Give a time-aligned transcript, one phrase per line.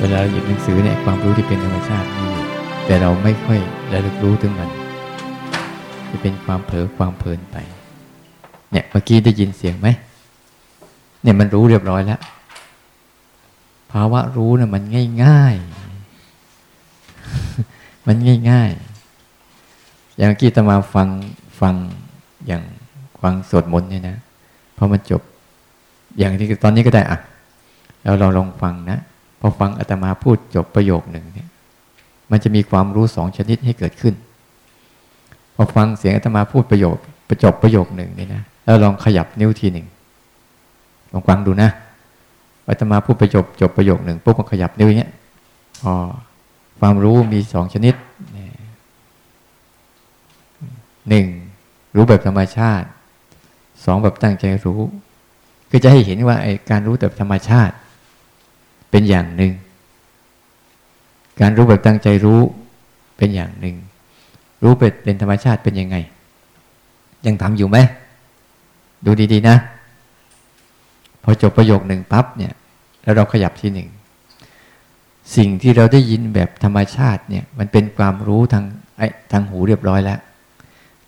[0.00, 2.44] เวลาเราหยิบหนังสือเนี่ยความรู้ที่เป็นธรรมชาติมีอยู่
[2.86, 3.58] แต่เราไม่ค่อย
[3.92, 4.70] ระลึกรู้ถึงมัน
[6.10, 7.56] จะเป็นความเผลอความเพลินไป
[8.72, 9.88] เนี่ยเมื่อกี้ได้ยินเสียงไหม
[11.22, 12.20] เนี่ยมันรู้เรียบร้อยแล้ว
[13.92, 14.82] ภาวะรู้นะ่ะมัน
[15.24, 18.16] ง่ายๆมัน
[18.50, 21.08] ง่ายๆอย่างกี้ตมาฟัง
[21.60, 21.74] ฟัง
[22.46, 22.62] อย่าง
[23.22, 24.16] ฟังสวดมนต์เนี่ยนะ
[24.76, 25.22] พอมันจบ
[26.18, 27.18] อย่างที่ตอนนี้ก็ได้อะ
[28.02, 28.98] แล้วเราลองฟังนะ
[29.40, 31.48] พอฟังอาตมาพูดจบประโยคหนึ่งเนี่ย
[32.30, 34.14] มันจะมีความรู้สองชนิดให้เกิดขึ้น
[35.54, 36.96] พอฟังเสียงอาตมาพูดประโยค
[37.28, 39.86] ประจบประโยคหนึ่งนี่นะแล้วลองขยับนิ้วทีหนึ่ง
[41.12, 41.70] ลองฟังดูนะ
[42.68, 45.10] อาตมาพูดประจบจบประโยคหนึ่งปุ๊บมันขยับนิ้วเนี้ย
[45.82, 45.94] พอ
[46.80, 47.94] ความรู้มีสองชนิด
[51.08, 51.26] หนึ่ง
[51.94, 52.86] รู้แบบธรรมชาติ
[53.84, 54.80] สองแบบตั้งใจรู้
[55.70, 57.74] ก็จะให้เห็นว่าไอ้การรู้แบบธรรมชาติ
[58.90, 59.52] เป็นอย่างหนึ่ง
[61.40, 62.40] การรู้แบบตั้งใจรู้
[63.16, 63.76] เป็นอย่างหนึ่ง
[64.62, 65.96] รู้เป็นเป็นธรรมชาติเป็นยังไง
[67.26, 67.78] ยังทำอยู่ไหม
[69.04, 69.56] ดูดีๆนะ
[71.22, 72.52] พอจบประโยคหนึ่งปั๊บเนี่ย
[73.02, 73.88] แล้วเราขยับทีหนึ่ง
[75.36, 78.64] สิ่งที่เราได้ยินแบบธรรมชาติเนี่ย มันเป็นความรู้ทาง
[78.96, 80.18] ไอ้ทางหูเรียบร้อยแล้ว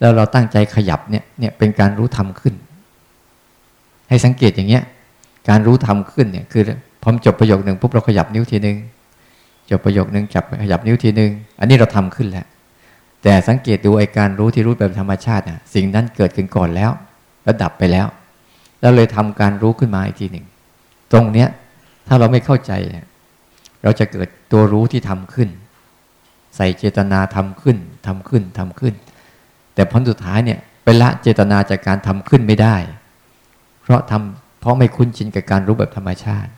[0.00, 2.54] แล้วเราตั้งใจขยับเนี่ย เนี่ยเป็นการรู้ทำขึ้น
[4.08, 4.84] ให้สังเกตอย่างเงี้ย
[5.48, 6.62] การรู้ทำขึ้นเนี่ยคือ
[7.02, 8.76] พอจบประโยคหนึ่งปุ๊บเราขยับนิ้วทีหนึ่ง
[9.70, 12.46] จบประโยคหนึ่งจับขยับนิ้วทีหนึ่งอันนี้เราทำขึ้นแล้ว
[13.22, 16.90] แต่สังเกตดูไอการรู้ที่รู้แบบธรรมชาติอะสิ่งนั้นเกิดขึ้นก่อนแล้ว
[17.44, 18.06] แล้วดับไปแล้ว
[18.80, 20.46] แล้วเลยทำการรู้ขึ้นมาอีกทีหนึ่ง
[21.12, 21.48] ตรงเนี้ย
[22.08, 22.72] ถ้าเราไม่เข้าใจ
[23.82, 25.48] เราจะเกิดตัวรู้ที่ทำขึ้น
[26.56, 28.94] ใส่เจตนาทำขึ้นทำขึ้นทำขึ้น
[29.74, 32.76] แต่ผลสุดท้ายเนี่ยไปละเจตนาจากการทำขึ้นไม่ได้
[33.82, 36.50] เพราะทำเพราะไม่คุ้นชินกับการรู้แบบธรรมชาติ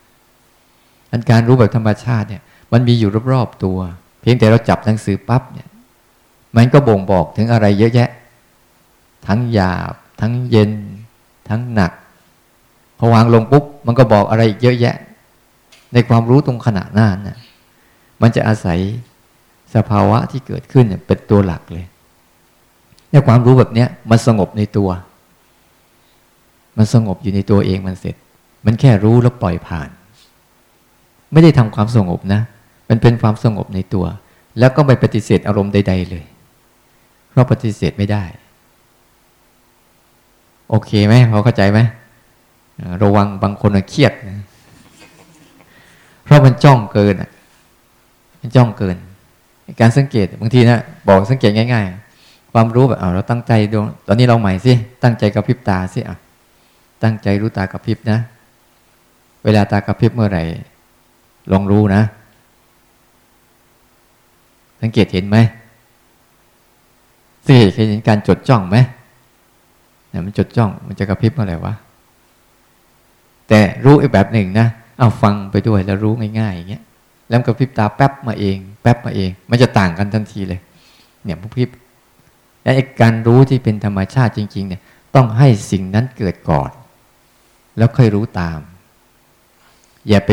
[1.13, 2.43] อันการรู้แบบธรรมชาติเนี่ย
[2.73, 3.79] มันมีอยู่รอบๆตัว
[4.21, 5.69] เพียงแต่เราจับหนังสือปั๊บเนี่ย
[6.57, 8.11] มันก็บ่งบอกถึงอะไรเยอะแยะ
[9.27, 10.73] ทั้งหยาบ ทั้งเย็น
[11.49, 11.93] ทั้งหนัก
[12.99, 14.97] พอวางลงปุ๊บมันก็บอกอะไรอีกเยอะแยะ
[15.93, 17.37] ในความรู้ตรงขณะนั้นน่ะ
[18.23, 18.79] มันจะอาศัย
[19.75, 21.87] สภาวะที่เกิดขึ้นเป็นตัวหลักเลย
[23.11, 24.91] เนี่ยความรู้แบบเนี้ยมันสงบในตัว
[26.77, 28.17] มันสงบอยู่ในตัวเองมันเสร็จ
[28.67, 29.89] มันแค่รู้แล้วปล่อยผ่าน
[31.33, 32.41] ไม่ได้ทำความสงบนะ
[32.89, 34.05] มันเป็นความสงบในตัว
[34.59, 36.25] แล้วก็ไม่ปฏิเสธอารมณ์ใด ๆ เลย
[37.31, 38.25] เพราะปฏิเสธไม่ได้
[40.69, 41.81] โอเคไหมพอเข้าใจไหม
[43.03, 44.41] ระวังบางคนเครียดนะ
[46.25, 47.15] เพราะมันจ้องเกิน
[48.41, 48.97] มันจ้องเกิน
[49.81, 51.85] การสังเกตบางทีนะบอกสังเกตง่าย
[52.19, 54.73] ๆ ความรู้แบบเอาเราตั้งใจดูตอนนี้เราใหม่สิ
[55.03, 56.17] ตั้งใจกับพริบตาสิอะ
[57.03, 58.19] ตั้งใจรู้ตากับพริบนะ
[59.45, 60.43] เวลาตากับพริบเมื่อไหร่
[61.51, 62.03] ลองรู้นะ
[64.81, 65.37] สังเกตเห็นไหม
[67.45, 68.77] สังเกตเห็นการจดจ้องไหม
[70.09, 71.75] เนี่ยมันจดจ้อง มันจะกระพริบอะไรวะ
[73.49, 74.67] แต่รู้อีกแบบหนึ่งนะ
[74.99, 76.83] เอาฟังไปด้วยแล้วรู้ง่ายๆอย่างเงี้ย
[77.29, 80.61] แล้วกระพริบตาแป๊บมาเอง แป๊บมาเอง มันจะต่างกันทันทีเลย
[81.25, 81.69] เนี่ยพริบ
[82.63, 84.81] และการรู้ที่เป็นธรรมชาติจริง ๆ เนี่ย
[85.15, 86.71] ต้องให้สิ่งนั้นเกิดก่อน
[87.77, 88.59] แล้วค่อยรู้ตาม
[90.09, 90.31] อย่าไป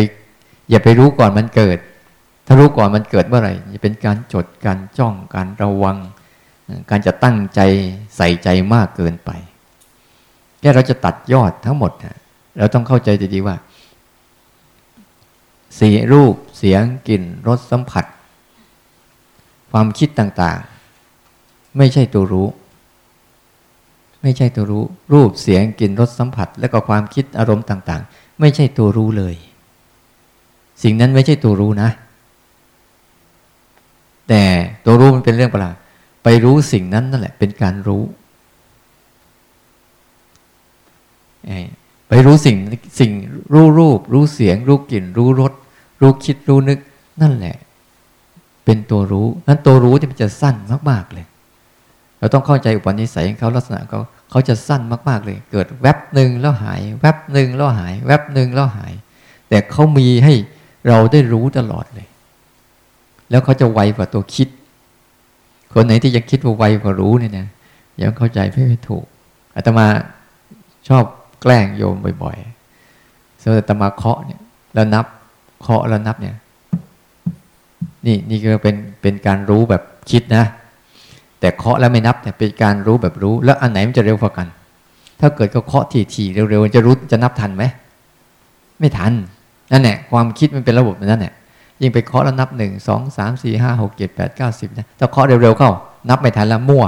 [0.70, 1.78] อย่าไปรู้ก่อนมันเกิด
[2.46, 5.98] ถ้ารู้ก่อนมันเกิดเมื่อไหร่จะเป็นการจดการจ้องการระวัง
[6.90, 7.60] การจะตั้งใจ
[8.18, 9.32] ใส่ใจมากเกินไป
[10.60, 11.92] แค่เราจะตัดยอดทั้งหมด
[12.58, 13.56] เราต้องเข้าใจดีๆว่า
[15.80, 18.06] สีรูปเสียงกลิ่นรสสัมผัส
[19.72, 22.48] ความคิดต่างๆ ไม่ใช่ตัวรู้
[24.22, 29.36] ไม่ใช่ตัวรู้ รูปเสียงกลิ่นรสสัมผัส และก็ความคิดอารมณ์ต่าง ๆ ไม่ใช่ตัวรู้เลย
[30.84, 31.90] สิ่งนั้นไม่ใช่ตัวรู้นะ
[34.30, 34.44] แต่
[34.86, 35.76] ตัวรู้มันเป็นเรื่องประหลาด
[36.24, 38.04] ไปรู้สิ่งนั้นนั่นแหละ เป็นการรู้
[42.10, 42.56] ไปรู้สิ่ง
[43.00, 43.12] สิ่ง
[43.54, 45.54] รู้รูป รู้เสียง รู้กลิ่น รู้รส
[46.02, 46.80] รู้คิดรู้นึก
[47.22, 47.56] นั่นแหละ
[48.66, 50.56] เป็นตัวรู้นั้นตัวรู้ที่มันจะสั้น
[50.90, 51.26] มากๆเลย
[52.20, 54.00] เราต้องเข้าใจอุปนิสัยของเขาลักษณะเขา
[54.30, 58.94] เขาจะสั้นมากๆเลย เกิดแวบหนึ่งแล้วหาย แวบหนึ่งแล้วหาย แวบหนึ่งแล้วหาย
[59.50, 60.34] แต่เขามีให้
[60.88, 62.08] เราได้รู้ตลอดเลย
[63.30, 64.48] แล้วเขาจะไวกว่าตัวคิด
[65.74, 67.48] คนไหนที่ยังคิดว่าไวกว่ารู้เนี่ยนะ
[68.02, 69.06] ยังเข้าใจไม่ถูก
[69.56, 69.88] อาตมา
[70.88, 71.04] ชอบ
[71.42, 74.42] แกล้งโยมบ่อยๆสมมติอาตมาเคาะเนี่ย
[74.74, 75.06] แล้วนับ
[75.62, 76.36] เคาะแล้วนับเนี่ย
[78.06, 80.44] นี่นี่ก็เป็นเป็นการรู้แบบคิดนะ
[81.40, 84.48] แต่เคาะแล้วไม่นับเนี่ยเป็นการรู้แบบรู้ แล้วอันไหนมันจะเร็วกว่ากัน
[85.20, 87.64] ถ้าเกิดก็เคาะทีๆเร็วๆจะรู้จะนับทันไหม
[88.80, 89.14] ไม่ทัน
[89.72, 91.34] นั่นแหละความคิดมันเป็นระบบนั่นแหละ
[91.82, 95.72] ยิ่งไปเคาะแล้วนับหนึ่งสองสามสี่ห้าหกเจ็ดแปดเก้าสิบนะถ้าเคาะเร็วๆเข้า
[96.10, 96.86] นับไม่ทันละมั่ว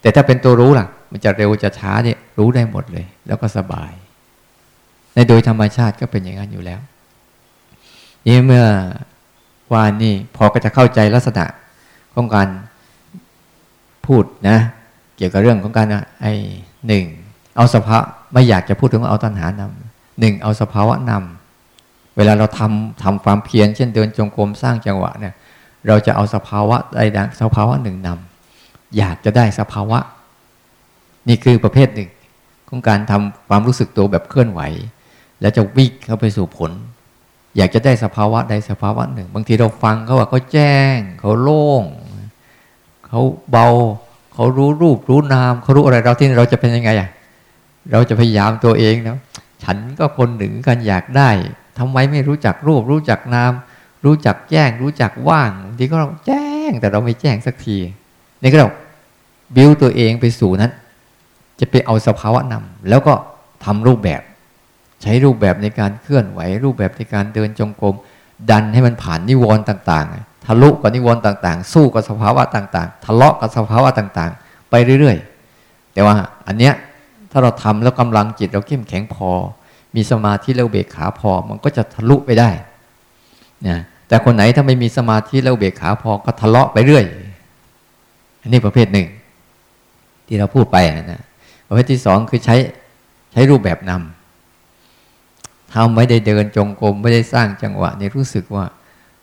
[0.00, 3.92] แต่ถ้าเป็นตัวรู้ล่ะ มันจะเร็วจะช้าเนี่ยรู้ได้หมดเลย แล้วก็สบาย
[5.14, 6.80] ในโดยธรรมชาติก็เป็นอย่างนั้นอยู่แล้ว
[8.26, 8.64] นี่เมื่อ
[9.74, 11.44] วานนี่พอก็จะเข้าใจลักษณะ
[12.14, 12.48] ของการ
[14.06, 14.58] พูดนะ
[15.16, 15.86] เกี่ยวกับเรื่องของการ
[16.20, 16.32] ไอ้
[16.86, 17.04] หนึ่ง
[17.56, 17.98] เอาสภา
[18.32, 19.89] ไม่อยากจะพูดถึงเอาตัณหานำ
[20.20, 25.34] หนึ่งเอาสภาวะนำเวลาเราทำทำความเพียรเช่นเดินจงกรมสร้างจังหวะเนี่ย
[25.86, 29.98] เราจะเอาสภาวะใดสภาวะหนึ่งนำอยากจะได้สภาวะ
[31.28, 32.10] นี่คือประเภทหนึ่ง
[32.68, 34.60] ของการทำความรู้สึกตัวแบบเคลื่อนไหว
[35.40, 36.70] แล้วจะวิ่งเข้าไปสู่ผล
[37.56, 41.84] อยากจะได้สภาวะใดสภาวะหนึ่ง บางทีเราฟังเขาว่าเขาแจ้ง เขาโล่ง
[43.06, 43.20] เขา
[43.50, 43.68] เบา
[44.34, 47.08] เขารู้รูปรู้นาม เขารู้อะไรเราที่เราจะเป็นยังไงอะ
[47.92, 49.18] เราจะพยายามตัวเองนะ
[49.70, 51.30] ฉันก็คนหนึ่งกันอยากได้
[51.78, 53.52] ทำไมไม่รู้จักรูป รู้จักนาม
[54.04, 57.76] รู้จักแจ้ง รู้จักว่างทีก็เราแจ้งแต่เราไม่แจ้งสักที
[58.42, 58.70] นี่ก็เรา
[59.56, 60.72] บิวตัวเองไปสู่นั้น
[61.60, 63.14] จะไปเอาสภาวะนำแล้วก็
[63.64, 64.22] ทำรูปแบบ
[65.02, 67.94] ใช้รูปแบบในการเคลื่อนไหว รูปแบบในการเดินจงกรม
[68.50, 75.16] ดันให้มันผ่านนิวรณ์ต่าง ๆ ทะลุกับนิวรณ์ต่าง ๆ สู้กับสภาวะต่าง ๆ ทะเลาะกับสภาวะต่างๆ ไปเรื่อย
[75.56, 76.14] ๆ แต่ว่า
[76.46, 76.74] อันเนี้ย
[77.30, 79.30] ถ้าเราทำแล้วกำลังจิตเราเข้มแข็งพอ
[79.94, 82.50] มีสมาธิแล้วเบกขาพอ มันก็จะทะลุไปได้
[83.68, 83.78] นะ
[84.08, 87.04] แต่คนไหนถ้าไม่มีสมาธิแล้วเบกขาพอก็ทะเลาะไปเรื่อย
[88.42, 89.06] อันนี้ประเภทหนึ่ง
[90.26, 91.22] ที่เราพูดไปนะ
[91.66, 92.56] ประเภทที่สองคือใช้
[93.32, 98.64] ใช้รูปแบบนำทำไม่ได้เดินจงกรมไม่ได้สร้างจังหวะนี่รู้สึกว่า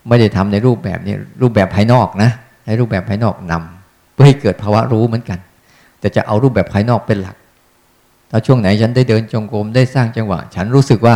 [0.08, 2.32] ไม่ได้ทำในรูปแบบนี้รูปแบบภายนอกนะ
[2.64, 5.40] ใช้รูปแบบภายนอกนำเพื่อให้เกิดภาวะรู้เหมือนกัน
[6.00, 7.37] แต่จะเอารูปแบบภายนอกเป็นหลัก
[8.32, 11.16] ถ้าช่วงไหนฉันได้เดินจงกรมได้สร้างจังหวะ ฉันรู้สึกว่า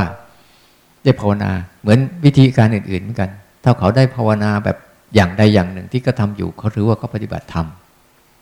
[1.04, 3.30] ได้ภาวนา เหมือนวิธีการอื่นๆเหมือนกัน
[3.64, 4.78] ถ้าเขาได้ภาวนาแบบ
[5.16, 7.68] อย่างใดอย่างหนึ่งที่ก็ทำอยู่เขารู้ว่าเขาปฏิบัติธรรม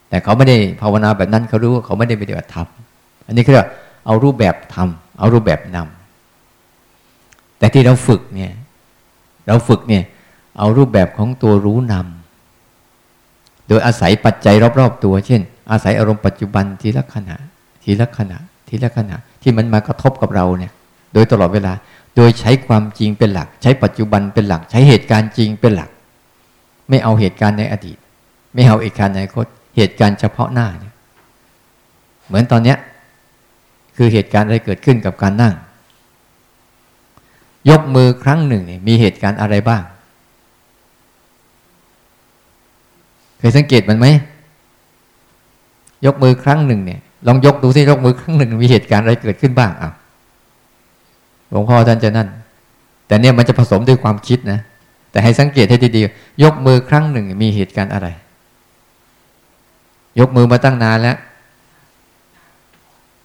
[0.10, 2.68] แต่เขาไม่ได้ภาวนาแบบนั้นเขารู้ว่าเขาไม่ได้ปฏิบัติธรรม
[3.28, 3.62] อันนี้คือ
[4.06, 8.52] เอารูปแบบทำเอารูปแบบนำแต่ที่เราฝึกเนี่ย
[9.48, 10.04] เราฝึกเนี่ย
[10.58, 15.42] เอารูปแบบของตัวรู้นำโดยอาศัยปัจจัยรอบ ๆ ตัว เช่น
[15.72, 17.38] อาศัยอารมณ์ปัจจุบันทีละขณะ
[17.84, 18.40] ทีละขณะ
[18.70, 20.72] ทีละขณะที่มันมากระทบกับเราเนี่ย
[21.14, 21.74] โดยตลอดเวลา
[22.16, 25.90] โดยใช้ความจริงเป็นหลัก ใช้ปัจจุบันเป็นหลัก ใช้เหตุการณ์จริงเป็นหลัก
[26.90, 27.98] ไม่เอาเหตุการณ์ในอดีต
[28.54, 29.46] ไม่เอาเหตุการณ์ในอนาคต
[29.76, 30.94] เหตุการณ์เฉพาะหน้าเนี่ย
[32.28, 32.78] เหมือนตอนเนี้ย
[33.98, 35.54] คือเหตุการณ์อะไรเกิดขึ้นกับการนั่ง
[37.70, 39.84] ยกมือครั้งหนึ่งเนี่ยมีเหตุการณ์อะไรบ้าง
[43.40, 44.08] เคยสังเกตมันไหม
[46.06, 49.92] ยกมือครั้งหนึ่งเนี่ย ลองยกดูสิยกมือครั้งหนึ่งมีเหตุการณ์อะไรเกิดขึ้นบ้างอะ
[51.50, 52.28] หลวงพ่อท่านจะนั่น
[53.08, 54.60] แต่เนี่ยมันจะผสมด้วยความคิดนะ
[55.12, 58.08] แต่ให้สังเกตให้ดีๆ ยกมือครั้งหนึ่งมีเหตุการณ์อะไร
[60.20, 61.18] ยกมือมาตั้งนานแล้ว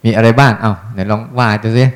[0.04, 1.86] มีอะไรบ้าง เอา้าไหนลองว่าดูสิ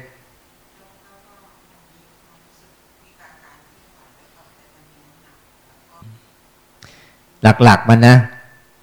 [7.42, 8.14] หลักๆมันนะ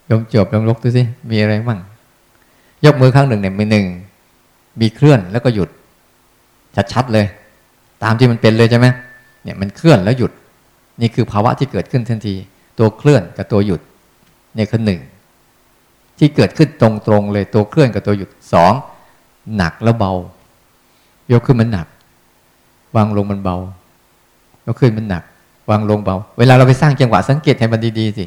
[0.10, 1.80] ยมจบยมลกดูสิมีอะไรบ้าง
[2.86, 3.86] ยกมือข้างหนึ่งเนี่ยมือหนึ่ง
[4.82, 5.70] มีเคลื่อนแล้วก็หยุด
[6.94, 7.26] ชัดๆเลย
[8.04, 8.88] ตามที่มันเป็นเลยใช่ไหม
[9.44, 10.32] เนี่ยมันเคลื่อนแล้วหยุด
[11.02, 12.36] นี่คือภาวะที่เกิดขึ้นทันที
[12.80, 13.82] ตัวเคลื่อนกับตัวหยุด
[14.58, 15.00] นี่คือหนึ่ง
[16.18, 16.90] ที่เกิดขึ้นตร
[17.20, 18.74] งๆเลยตัวเคลื่อนกับตัวหยุดสอง
[19.56, 20.14] หนักแล้วเบา
[21.32, 21.88] ยกขึ้นมันหนัก
[22.96, 23.56] วางลงมันเบา
[24.68, 25.24] ยกขึ้นมันหนัก
[25.70, 28.26] วางลงเบา เวลาเราไปสร้างจังหวะสังเกตให้มันดีๆสิ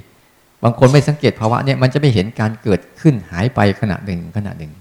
[0.62, 4.72] บางคนไม่สังเกตภาวะเนี่ยมันจะไม่เห็นการเกิดขึ้นหายไปขณะหนึ่งขณะหนึ่ง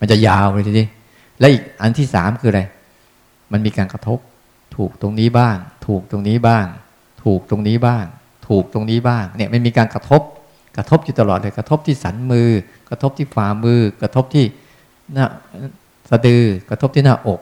[0.00, 0.86] มันจะยาวเลยทีนี้
[1.40, 2.62] และอีกอันที่สามคืออะไร
[3.52, 4.18] มันมีการกระทบ
[4.76, 6.66] ถูกตรงนี้บ้าง ถูกตรงนี้บ้าง
[7.24, 8.04] ถูกตรงนี้บ้าง
[8.48, 10.22] ถูกตรงนี้บ้างเนี่ยมันมีการกระทบ
[10.76, 12.50] กระทบอยู่ตลอดเลยกระทบที่สันมือ
[12.88, 14.44] กระทบที่ฝ่ามือ กระทบที่
[15.12, 15.26] หน้า
[16.10, 17.40] สะดือกระทบที่หน้าอก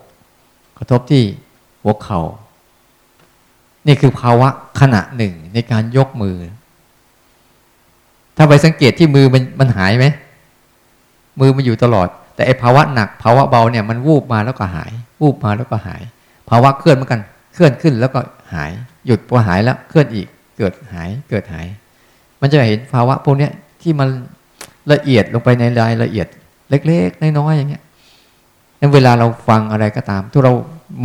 [0.78, 1.22] กระทบที่
[1.82, 2.20] หัวเขา่า
[3.86, 4.48] นี่คือภาวะ
[4.80, 6.36] ขณะหนึ่งในการยกมือ
[8.36, 10.06] ถ้าไปสังเกตที่มือมันมันหายไหม
[11.40, 16.02] มือมันอยู่ตลอด แต่ไอภาวะหนักภาวะเบาเนี่ยมันวูบมาแล้วก็หาย วูบมาแล้วก็หาย
[16.48, 17.20] ภาวะเคลื่อนเหมือนกัน
[17.54, 18.20] เคลื่อนขึ้นแล้วก็
[18.54, 18.70] หาย
[19.06, 20.26] หยุดพอหายแล้วเคลื่อนอีก
[20.58, 21.66] เกิดหาย เกิดหาย
[22.40, 23.48] มันจะเห็นภาวะพวกนี้
[23.82, 24.08] ที่มัน
[24.92, 26.26] ละเอียดลงไปในรายละเอียด
[26.70, 27.82] เล็กๆน้อยๆอย่างเงี้ย
[28.80, 30.52] นั้นเวลาเราฟังอะไรก็ตามทุกเรา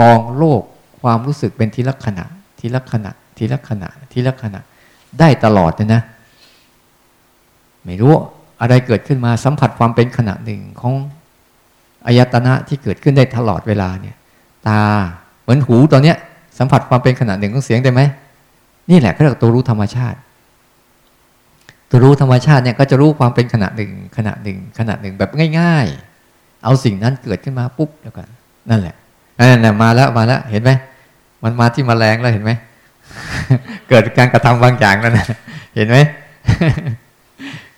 [0.01, 0.61] มองโลก
[1.01, 2.25] ความรู้สึกเป็นทีละขณะ
[2.59, 4.59] ทีละขณะ ทีละขณะ ทีละขณะ
[5.19, 6.01] ได้ตลอดเลยนะ
[7.85, 8.13] ไม่รู้
[8.61, 10.93] อะไรเกิดขึ้นมาสัมผัสความเป็นขณะหนึ่งของ
[12.05, 14.15] อายตนะที่เกิดขึ้นได้ตลอดเวลาเนี่ย
[14.67, 14.79] ตา
[15.41, 16.17] เหมือนหูตอนเนี้ย
[16.57, 18.01] สัมผัสความเป็นขณะหนึ่งของเสียงได้ไหม
[18.89, 20.17] นี่แหละเขาเรียกตัวรู้ธรรมชาติ
[21.89, 25.85] ตัวรู้ธรรมชาติเนี่ยก็จะรู้ความเป็นขณะหนึ่งขณะหนึ่งขณะหนึ่งแบบง่าย
[26.25, 28.27] ๆ เอาสิ่งนั้นเกิดขึ้นมาปุ๊บแล้วกัน
[28.69, 28.95] นั่นแหละ
[29.37, 30.71] นั่นแหละมาแล้วมาแล้วเห็นไหม
[31.43, 32.51] มันมาที่มแมลงแล้วเห็นไหม
[33.89, 35.25] เกิดการกระทำบางอย่างแล้วนะ
[35.75, 35.97] เห็นไหม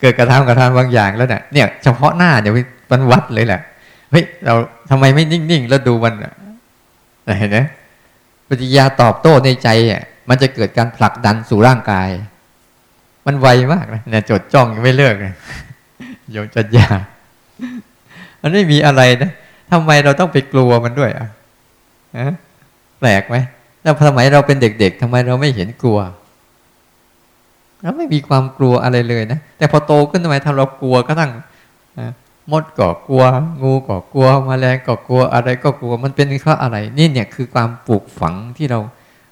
[0.01, 2.53] เกิดกระทำกระทำบางอย่างแล้วเนี่ยเนี่ยเฉพาะหน้าเดี๋ย
[2.91, 3.61] มันวัดเลยแหละ
[4.11, 4.53] เฮ้ยเรา
[4.89, 6.13] ทำไมไม่นิ่งๆแล้วดูมัน
[7.39, 7.59] เห็นไหม
[8.47, 12.09] ปฏิยาตอบโต้ในใจอะมันจะเกิดการผลักดันสู่ร่างกาย
[13.25, 15.33] มันไวมากนะเนี่ยจดจ้องยังไม่เลิกเลย
[16.31, 16.87] โยมจัดยา
[18.41, 19.31] มันไม่มีอะไรนะ
[19.71, 21.27] ทำไมเราต้องไปกลัวมันด้วยอะ
[22.99, 23.35] แปลกไหม
[23.81, 25.99] แล้วสมัยเราเป็นเด็ก ๆทำไมเราไม่เห็นกลัว
[27.81, 31.31] เราไม่มีความกลัวอะไรเลยนะ แต่พอโตขึ้นทำไมทำเรากลัวก็ตั้ง
[32.51, 33.23] มดก็กลัว
[33.61, 38.79] งูก็กลัวมแมลงก็กลัวอะไรก็กลัวมันเป็นเพราะอะไรนี่เนี่ยคือความปลูกฝังที่เรา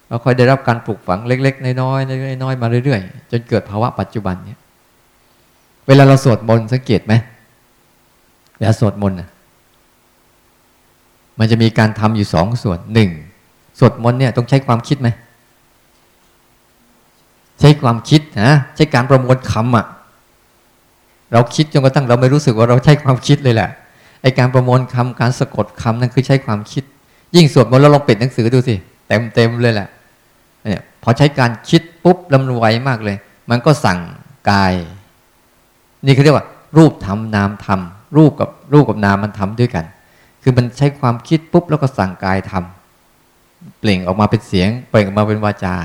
[0.07, 4.59] เราคอยได้รับการปลูกฝังเล็ก ๆ น้อยๆน้อยๆมาเรื่อยๆ จนเกิดภาวะปัจจุบันเนี่ย
[5.87, 7.13] เวลาเราสวดมนต์สังเกตไหม
[8.57, 9.17] เวลาสวดมนต์
[11.39, 13.09] มันจะมีการทำอยู่สองส่วนหนึ่ง
[13.79, 15.09] สวดมนต์เนี่ยต้องใช้ความคิดไหม
[17.59, 19.85] ใช้ความคิดนะใช้การประมวลคำอะ่ะ
[21.33, 23.69] เราคิดจนกระทั่งเราไม่รู้สึกว่าเราใช้ความคิดเลยแหละ
[24.21, 26.83] ไอการประมวลคำการสะกดคำนั่นคือใช้ความคิด
[27.35, 28.75] ยิ่งสวดมนต์เราลองปิดหนังสือดูสิ
[29.07, 29.87] เต็มเต็มเลยแหละ
[30.63, 33.17] เนี่ยพอใช้การคิดปุ๊บลำนวยมากเลย
[33.49, 33.99] มันก็สั่ง
[34.51, 34.73] กาย
[36.05, 36.45] นี่เขาเรียกว่า
[36.77, 39.85] รูปทำนามทำรูปกับรูปกับนามมันทำด้วยกัน
[40.43, 45.75] คือมันใช้ความคิดปุ๊บแล้วก็สั่งกายทำเปล่งออกมาเป็นเสียง เปล่งออกมาเป็นวาจา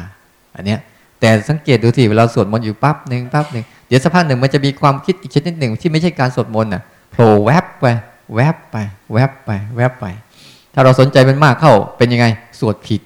[0.55, 0.81] อันเนี้ย
[1.21, 7.87] แต่สังเกตดูทีเวลาสวดมนต์อยู่ปั๊บหนึ่งปั๊บหนึ่งเดี๋ยวสักพักหนึ่งมันจะมีความคิดอีกชนิดหนึ่งที่ไม่ใช่การสวดมนต์น่ะโผล่แวบไป
[8.35, 8.77] แวบไป
[9.13, 10.07] แวบไป แวบไป
[10.75, 12.27] ถ้าเราสนใจมันมากเข้าเป็นยังไง
[12.59, 13.01] สวดผิด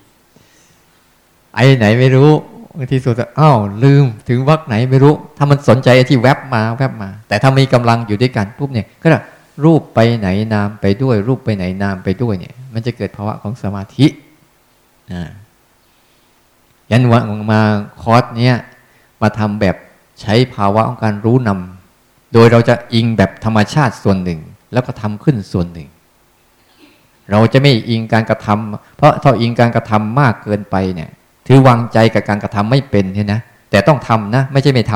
[1.54, 2.30] ไอ้ไหนไม่รู้
[2.78, 9.08] บางทีสวดอ้าวลืมถึงวักไหนไม่รู้ ถ้ามันสนใจที่แวบมาแวบมา แต่ถ้ามีกำลังอยู่ด้วยกันปุ๊บเนี่ยก็
[9.64, 14.06] รูปไปไหนนามไปด้วย รูปไปไหนนามไปด้วยเนี่ย มันจะเกิดภาวะของสมาธิ
[15.12, 15.30] อ่า
[16.90, 17.22] ยันวัน
[17.52, 17.60] มา
[18.02, 18.54] คอร์สเนี้ย
[19.22, 19.76] มาทำแบบ
[20.20, 24.40] ใช้ภาวะของการรู้นำโดยเราจะอิงแบบธรรมชาติส่วนหนึ่ง
[24.72, 25.88] แล้วก็ทำขึ้นส่วนหนึ่ง
[27.30, 31.10] เราจะไม่อิงการกระทำเพราะถ้าอิงการกระทำมากเกินไปเนี่ย
[31.46, 34.94] ถือวางใจกับการกระทำไม่เป็นใช่นะแต่ต้องทำนะ ไม่ใช่ไม่ท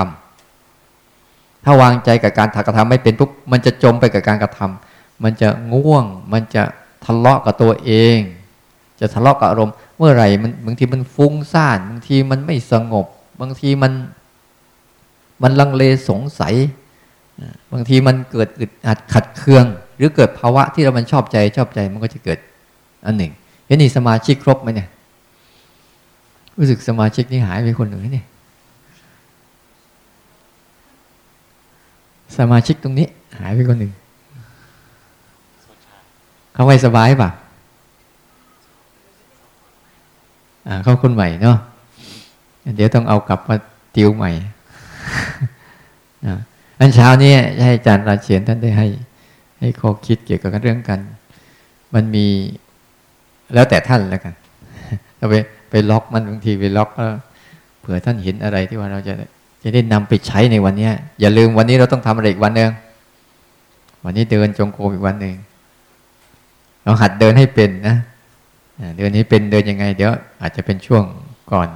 [0.83, 6.63] ำถ้าวางใจกับการกระทำไม่เป็นปุ๊บมันจะจมไปกับการกระทำมันจะง่วง มันจะ
[7.05, 8.19] ทะเลาะกับตัวเอง
[9.01, 13.07] จะทะเลาะกับอารมณ์ เมื่อไหร่มันบางทีมันฟุ้งซ่านบางทีมันไม่สงบ
[13.41, 13.93] บางทีมัน
[15.43, 16.55] มันลังเลสงสัย
[17.73, 19.65] บางทีมันเกิดอึดอัดขัดเคือง
[19.97, 22.39] หรือเกิดภาวะที่เรามันชอบใจชอบใจมันก็จะเกิด
[23.07, 23.33] อันหนึ่ง
[23.67, 24.89] เห็นนี่สมาชิกครบไหมเนี่ย
[26.57, 28.25] รู้สึกสมาชิกนี่หายไปคนหนึ่งนี่
[32.39, 33.93] สมาชิกตรงนี้ หายไปคนหนึ่ง
[36.55, 37.31] เขาไม่สบายป่ะ
[40.85, 41.59] เข้าคนใหม่เนาะ
[42.77, 43.57] เดี๋ยวต้องเอากลับมา
[43.97, 44.31] ติวใหม่
[46.81, 48.87] อันเช้านี้ให้อาจารย์ราเชียนท่านได้ให้
[49.61, 50.99] ให้ข้อคิดเกี่ยวกับเรื่องกัน
[51.95, 52.27] มันมี
[53.55, 54.35] แล้วแต่ท่านแล้วกัน
[55.19, 55.35] เราไป
[55.71, 57.09] ไปล็อกมันบางทีไปล็อกแล้ว
[57.81, 59.15] เผื่อท่านเห็นอะไรที่ว่าเราจะ
[59.63, 62.71] จะได้นำไปใช้ในวันนี้อย่าลืมวันนี้เราต้องทำอะไรอีกวันหนึ่ง
[64.05, 65.35] วันนี้เดินจงกรมอีกวันหนึ่ง
[66.83, 67.97] เราหัดเดินให้เป็นนะ
[68.97, 71.05] เดินนี้เป็นเดินยังไง เดี๋ยวอาจจะเป็นช่วง
[71.53, 71.69] ก่อน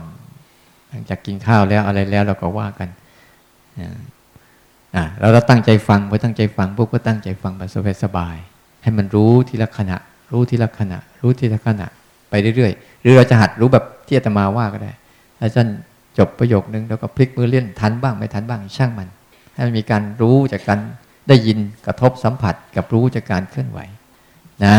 [0.88, 2.88] หลังจากกินข้าวแล้วอะไรแล้วเราก็ว่ากัน
[4.94, 7.71] อ่าเราเราตั้งใจฟังพอตั้งใจฟังปุ๊บก็ตั้งใจฟังแบบ
[8.04, 9.97] สบายๆให้มันรู้ทีละขณะ
[10.30, 11.87] รู้ทีละขณะ รู้ทีละขณะ
[12.30, 14.92] ไปเรื่อยๆหรือเราจะหัดรู้แบบที่อาตมาว่าก็ได้
[15.38, 15.68] ถ้าท่าน
[16.18, 19.09] จบประโยคนึงแล้วก็พลิกมือเลื่อนทันบ้างไม่ทันบ้างช่างมัน
[19.54, 20.80] ให้มันมีการรู้จากการ
[21.28, 23.80] ได้ยินกระทบสัมผัสกับรู้จากการเคลื่อนไหว
[24.64, 24.76] นะ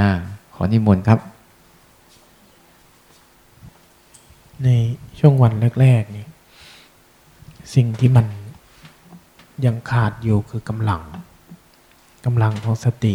[0.00, 0.18] อ่า
[0.62, 1.20] อนิมนต์ครับ
[4.64, 4.68] ใน
[5.18, 6.26] ช่วงวันแรกๆนี่
[7.74, 8.26] สิ่งที่มัน
[9.64, 11.02] ยังขาดอยู่คือกำลัง
[12.24, 13.14] กำลังของสติ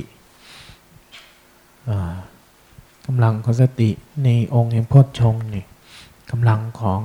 [3.06, 3.90] กำลังของสติ
[4.24, 5.66] ในองค์แห่งพจชงนี่
[6.32, 7.00] กำลังของ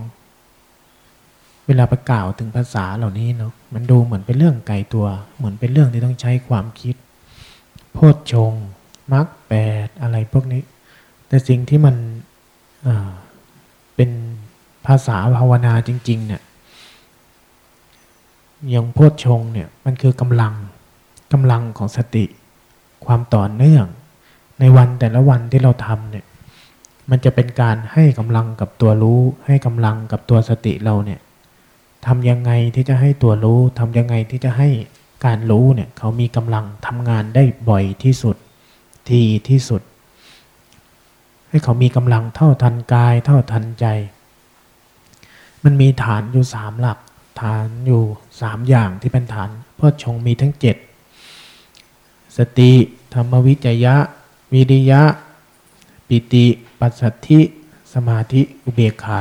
[1.67, 5.07] เวลาประกล่าวถึงภาษาเหล่านี้เนาะมันดูเหมือนเป็นเรื่องไกลตัว
[5.37, 6.95] เหมือนเป็นเรื่องที่ต้องใช้ความคิด
[7.93, 8.53] โพชชง
[9.13, 9.55] มรรคแป
[9.87, 10.63] ดอะไรพวกนี้
[11.29, 11.97] แต่สิ่งที่มัน
[13.95, 14.11] เป็น
[14.87, 16.43] ภาษาภาวนาจริง ๆ เนี่ย
[18.71, 20.55] อย่างโพชฌงเนี่ยมันคือกำลัง
[21.33, 22.25] กำลังของสติ
[23.07, 23.87] ความต่อเนื่อง
[24.61, 26.25] ในวันแต่ละวันที่เราทำเนี่ย
[27.11, 31.21] มันจะเป็นการให้กำลังกับตัวรู้ ให้กำลังกับตัวสติเราเนี่ย
[32.07, 34.69] ทำยังไงที่จะให้ตัวรู้ทำยังไงที่จะให้
[35.25, 38.37] การรู้เนี่ยเขามีกำลังทำงานได้บ่อยที่สุด
[39.09, 39.83] ทีที่สุด
[41.49, 43.87] ให้เขามีกำลังเท่าทันกาย เท่าทันใจ
[45.65, 46.99] มันมีฐานอยู่สามหลัก
[47.41, 48.03] ฐานอยู่
[48.41, 50.77] สามอย่างที่เป็นฐานพ่อชงมีทั้งเจ็ด
[52.37, 52.73] สติ
[53.15, 53.97] ธรรมวิจยะ
[54.53, 55.03] วิริยะ
[56.09, 56.47] ปิติ
[56.81, 57.41] ปัสสัทธิ
[57.93, 59.21] สมาธิอุเบกขา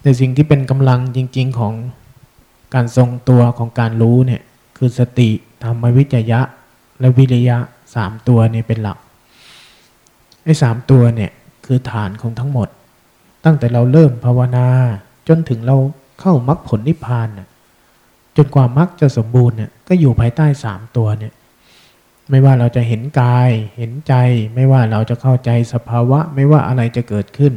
[0.00, 1.74] แต่สิ่งที่เป็นกำลังจริง ๆของ
[2.74, 4.42] การทรงตัวของการรู้เนี่ย
[4.76, 5.30] คือสติ
[5.62, 6.40] ธรรมวิจยะ
[7.00, 7.58] และวิริยะ
[7.94, 8.98] สามตัวนี่เป็นหลัก
[10.44, 11.30] ไอ้สามตัวเนี่ย
[11.66, 12.68] คือฐานของทั้งหมด
[13.44, 14.68] ตั้งแต่เราเริ่มภาวนา
[15.28, 15.76] จนถึงเรา
[16.20, 17.48] เข้ามรรคผลนิพพานน่ะ
[18.36, 21.32] จนกว่ามรรคจะสมบูรณ์เนี่ยก็อยู่ภายใต้สามตัวเนี่ย
[22.30, 24.14] ไม่ว่าเราจะเห็นกายเห็นใจ
[24.54, 27.54] ไม่ว่าเราจะเข้าใจสภาวะ ไม่ว่าอะไรจะเกิดขึ้น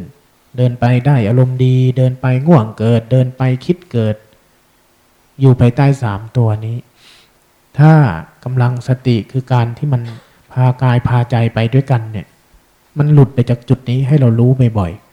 [0.58, 4.16] เดินไปได้อารมณ์ดี เดินไปง่วงเกิด เดินไปคิดเกิด
[5.40, 6.78] อยู่ภายใต้สามตัวนี้
[7.80, 7.94] ถ้า
[8.44, 12.28] กำลังสติคือการที่มันากายพาใจไปด้วยกันเนี่ย
[12.98, 15.06] มันหลุดไปจากจุดนี้ให้เรารู้บ่อยๆ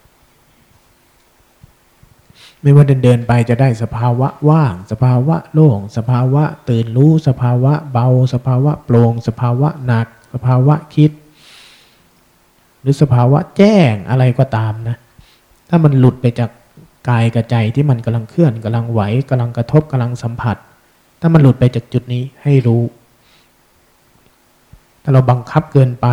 [2.62, 11.10] ไม่ว่าเดินเดินไปจะได้สภาวะว่าง สภาวะโล่ง สภาวะตื่นรู้ สภาวะเบา สภาวะโปร่ง สภาวะหนัก สภาวะคิด
[12.80, 14.96] หรือสภาวะแจ้งอะไรก็ตามนะ
[15.68, 16.50] ถ้ามันหลุดไปจาก
[17.08, 20.56] กายกับใจที่มันกำลังเคลื่อนกำลังไหวกำลังกระทบกำลังสัมผัส
[21.20, 22.82] ถ้ามันหลุดไปจากจุดนี้ให้รู้
[25.02, 26.06] ถ้าเราบังคับเกินไป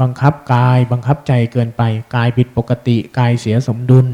[0.00, 1.82] บังคับกายบังคับใจเกินไป
[2.14, 4.06] กายผิดปกติ กายเสียสมดุล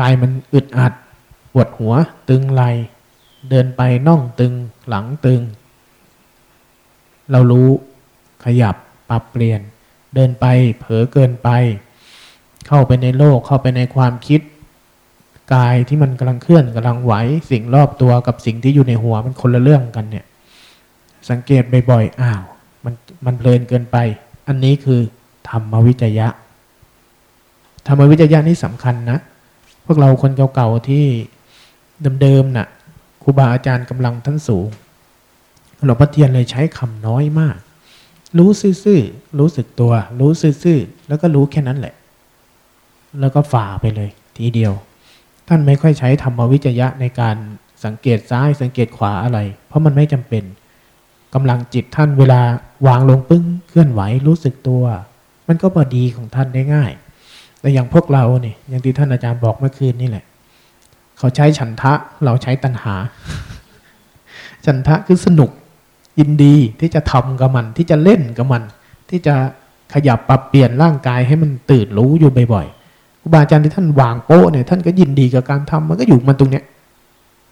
[0.00, 0.92] กายมันอึดอัด
[1.52, 1.94] ปวดหัว
[2.28, 2.62] ตึงไหล
[3.50, 4.52] เดินไปน่องตึง
[4.88, 5.40] หลังตึง
[7.30, 7.68] เรารู้
[8.44, 8.76] ขยับ
[9.10, 9.60] ปรับเปลี่ยน
[10.14, 10.46] เดินไป
[10.78, 11.48] เผลอเกินไป
[12.66, 14.40] เข้าไปในโลกเข้าไปในความคิด
[15.54, 17.14] กายที่มันกำลังเคลื่อนกำลังไหว
[17.50, 20.26] สิ่งรอบตัวกับสิ่งที่อยู่ในหัวมันคนละเรื่องกันเนี่ย
[21.30, 22.42] สังเกตบ่อยๆอ้าว
[23.24, 23.96] มันเพลินเกินไป
[24.48, 25.00] อันนี้คือ
[25.48, 26.28] ธรรมวิจยะ
[27.86, 29.18] ธรรมวิจยะนี่สำคัญนะ
[29.86, 31.04] พวกเราคนเก่าๆที่
[32.22, 32.66] เดิมๆน่ะ
[33.22, 34.66] ครูบาอาจารย์กำลังท่านสูง
[35.86, 37.56] หลวงพ่อเทียนเลยใช้คำน้อยมาก
[38.38, 40.30] รู้ซื่อๆรู้สึกตัว รู้
[40.62, 41.94] ซื่อๆแล้วก็รู้แค่นั้นแหละ
[43.20, 44.72] แล้วก็ฝ่าไปเลย ทีเดียว
[45.48, 47.36] ท่านไม่ค่อยใช้ธรรมวิจยะในการ
[47.84, 50.44] สังเกตซ้ายสังเกตขวาอะไร เพราะมันไม่จำเป็น
[51.34, 52.40] กำลังจิตท่านเวลา
[52.86, 54.82] วางลงปึ้งเคลื่อนไหวรู้สึกตัว
[55.48, 56.92] มันก็พอดีของท่านได้ง่าย
[57.60, 60.24] แต่อย่างพวกเราเนี่ยอย่างที่ท่านอาจารย์บอกเมื่อคืนนี่แหละ
[61.18, 61.92] เขาใช้ฉันทะ
[62.24, 62.94] เราใช้ตัณหา
[64.66, 65.50] ฉันทะคือสนุก
[66.20, 68.62] ยินดีที่จะทำกับมันที่จะเล่นกับมัน
[69.10, 69.34] ที่จะ
[69.94, 76.64] ขยับปรับเปลี่ยนร่างกายให้มันตื่นรู้อยู่บ่อยๆครูบาอาจารย์ที่ท่านวางโป๊ะเนี่ยท่านก็ยินดีกับการทำมันก็อยู่มันตรงเนี้ย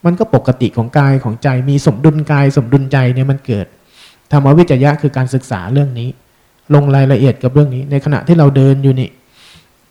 [0.04, 3.66] มันก็ปกติของกายของใจมีสมดุลกาย สมดุลใจเนี่ยมันเกิด
[4.32, 6.08] ธรรมวิจยะคือการศึกษาเรื่องนี้
[6.74, 9.10] ลงรายละเอียดกับเรื่องนี้ ในขณะที่เราเดินอยู่นี่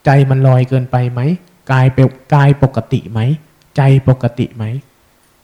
[0.06, 1.22] ใจมันลอยเกินไปไหม
[1.72, 3.20] กายเป็นกายปกติไหม
[3.78, 4.64] ใจปกติไหม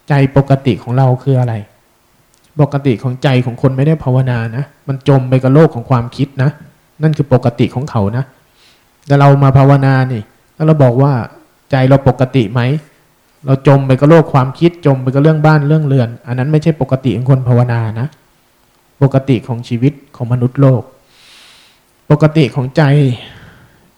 [0.10, 1.54] ใจปกติของเราคืออะไร
[2.62, 6.50] ปกติของใจของคนไม่ได้ภาวนานะมันจมไปกับโลกของความคิดนะ
[7.04, 8.24] นั่นคือปกติของเขานะ
[9.08, 10.22] แต่เรามาภาวนานี่
[10.56, 11.14] แล้วเราบอกว่า
[11.72, 12.62] ใจเราปกติไหม
[13.46, 18.08] เราจมไปกับโลกความคิดจมไปกับเรื่องบ้านเรื่องเรือน อันนั้นไม่ใช่ปกติของคนภาวนานะ
[19.04, 20.84] ปกติของชีวิตของมนุษย์โลก
[22.12, 22.84] ปกติของใจ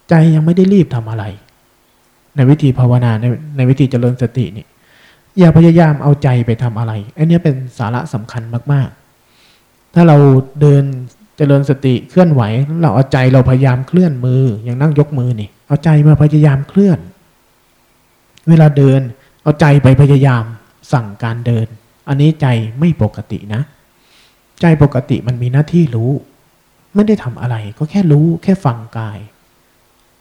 [0.08, 1.24] ใจยังไม่ได้รีบทำอะไร
[2.36, 3.24] ในวิธีภาวนาใน
[3.56, 4.66] ในวิธีเจริญสตินี่
[5.38, 8.88] อย่าพยายามเอาใจไปทำอะไรอันนี้เป็นสาระสำคัญมาก
[9.42, 10.16] ๆ ถ้าเรา
[10.60, 10.84] เดิน
[11.36, 12.42] เจริญสติเคลื่อนไหว
[12.82, 16.98] เราเอาใจเราพยายามเคลื่อนมืออย่างนั่งยกมือนี่ เอาใจมาพยายามเคลื่อน
[18.48, 19.00] เวลาเดิน
[19.46, 20.44] เอาใจไปพยายาม
[20.92, 21.66] สั่งการเดิน
[22.08, 22.46] อันนี้ใจ
[22.78, 23.62] ไม่ปกตินะ
[24.60, 26.10] ใจปกติมันมีหน้าที่รู้
[26.94, 29.18] ไม่ได้ทำอะไรก็แค่รู้แค่ฟังกาย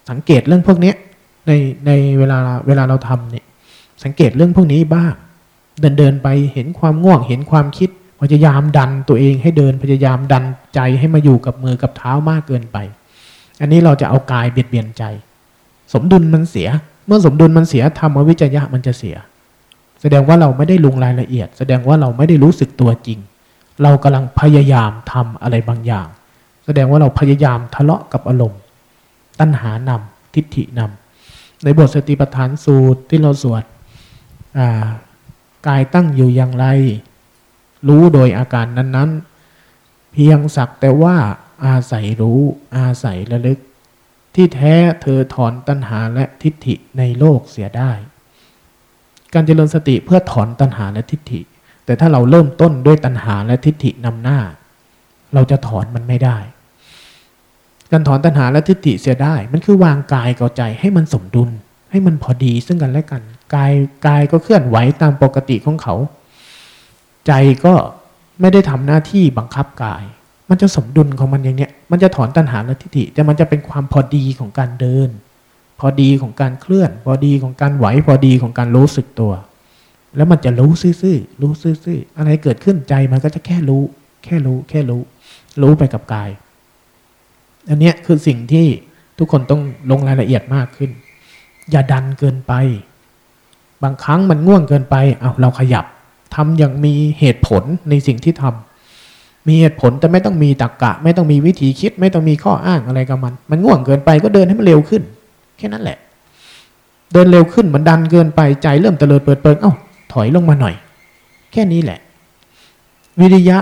[0.09, 0.93] สังเกตเรื่องพวกนี้
[1.47, 1.51] ใน
[1.85, 3.45] ในเวลาเวลาเราทำเนี่ย
[4.03, 5.13] สังเกตเรื่องพวกนี้บ้าง
[5.79, 7.89] เดินเดินไปเห็นความง่วงเห็นความคิด
[8.21, 10.43] พยายามดันตัวเองให้เดินพยายามดัน
[10.75, 12.77] ใจให้มาอยู่กับมือกับเท้ามากเกินไป
[13.61, 15.03] อันนี้เราจะเอากายเบียดเบียนใจ
[15.93, 16.69] สมดุลมันเสีย
[17.05, 19.17] เมื่อสมดุลมันเสียธรรมวิจยะมันจะเสีย
[20.01, 23.19] แสดงว่าเราไม่ได้ลงรายละเอียด แสดงว่าเราไม่ได้รู้สึกตัวจริง
[23.83, 26.07] เรากำลังพยายามทำอะไรบางอย่าง
[26.65, 28.61] แสดงว่าเราพยายามทะเลาะกับอารมณ์
[29.39, 33.63] ตัณหานำทิฏฐินำในบทสติปัฏฐานสูตรที่เราสวด
[35.67, 36.65] กายตั้งอยู่อย่างไร
[37.87, 41.15] รู้โดยอาการนั้นๆ เพียงสักแต่ว่า
[41.65, 42.39] อาศัยรู้
[42.75, 43.59] อาศัยระลึก
[44.35, 47.91] ที่แท้เธอถอนตัณหาและทิฏฐิในโลกเสียได้
[49.33, 51.41] การเจริญสติเพื่อถอนตัณหาและทิฏฐิ
[51.85, 54.39] แต่ถ้าเราเริ่มต้นด้วยตัณหาและทิฏฐินำหน้า
[55.33, 56.37] เราจะถอนมันไม่ได้
[57.91, 61.49] การถอนตัณหาและทิฏฐิเสียได้ มันคือวางกายกับใจให้มันสมดุล
[61.91, 63.23] ให้มันพอดีซึ่งกันและกัน
[63.55, 63.73] กาย
[64.07, 65.95] กายก็เคลื่อนไหวตามปกติของเขา
[67.27, 67.33] ใจ
[67.65, 67.75] ก็
[68.41, 70.03] ไม่ได้ทำหน้าที่บังคับกาย
[70.49, 75.09] มันจะสมดุลของมันอย่างเนี้ย มันจะถอนตัณหาและทิฏฐิ แต่มันจะเป็นความพอดีของการเดิน
[75.79, 79.33] พอดีของการเคลื่อน พอดีของการไหว พอดีของการรู้สึกตัว
[80.15, 83.83] แล้วมันจะรู้ซื่อๆ รู้ซื่อๆ อะไรเกิดขึ้นใจมันก็จะแค่รู้
[84.23, 85.01] แค่รู้ แค่รู้
[85.61, 86.29] รู้ไปกับกาย
[87.69, 88.67] อันเนี้ยคือสิ่งที่
[89.17, 90.91] ทุกคนต้องลงรายละเอียดมากขึ้น
[91.71, 92.53] อย่าดันเกินไป
[93.83, 95.85] บางครั้งมันง่วงเกินไป เอาเราขยับ
[96.35, 98.74] ทำอย่างมีเหตุผลในสิ่งที่ทำ
[99.47, 105.01] มีเหตุผลแต่ไม่ต้องมีตรรกกะ ไม่ต้องมีวิธีคิด ไม่ต้องมีข้ออ้างอะไรกับมัน มันง่วงเกินไปก็เดินให้มันเร็วขึ้น
[105.57, 105.97] แค่นั้นแหละ
[107.13, 109.73] เดินเร็วขึ้นมันดันเกินไปใจเริ่มเตลิดเปิดเปิงเอ้า
[110.13, 110.75] ถอยลงมาหน่อย
[111.51, 111.99] แค่นี้แหละ
[113.19, 113.57] วิริยะ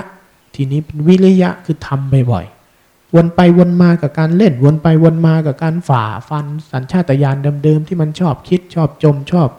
[0.56, 9.50] ทีนี้วิริยะคือทำบ่อยๆวนไปวนมากับการเล่น วนไปวนมากับการฝ่าฟัน สัญชาตญาณเดิมๆที่มันชอบคิดชอบจมชอบ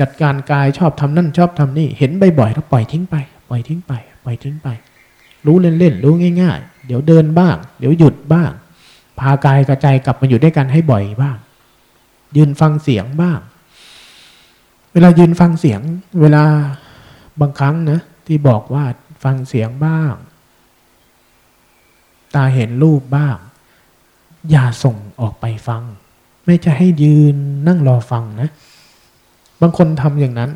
[0.00, 3.16] จัดการกายชอบทำนั่นชอบทำนี่เห็นบ่อยๆแล้วปล่อยทิ้งไป
[3.48, 3.92] ปล่อยทิ้งไป
[4.24, 4.68] ปล่อยทิ้งไป
[5.46, 8.50] รู้เล่นๆรู้ง่าย ๆ เดี๋ยวเดินบ้าง เดี๋ยวหยุดบ้าง
[9.18, 11.36] พากายกระจายกลับมาอยู่ด้วยกันให้บ่อยบ้าง
[12.36, 13.40] ยืนฟังเสียงบ้าง
[14.92, 15.80] เวลายืนฟังเสียง
[16.20, 16.44] เวลา
[17.40, 18.84] บางครั้งนะที่บอกว่า
[19.24, 20.14] ฟังเสียงบ้าง
[22.34, 23.36] ตาเห็นรูปบ้าง
[24.50, 25.82] อย่าส่งออกไปฟัง
[26.44, 28.50] ไม่จะให้ยืนนั่งรอฟังนะ
[29.60, 30.50] บางคนทำอย่างนั้น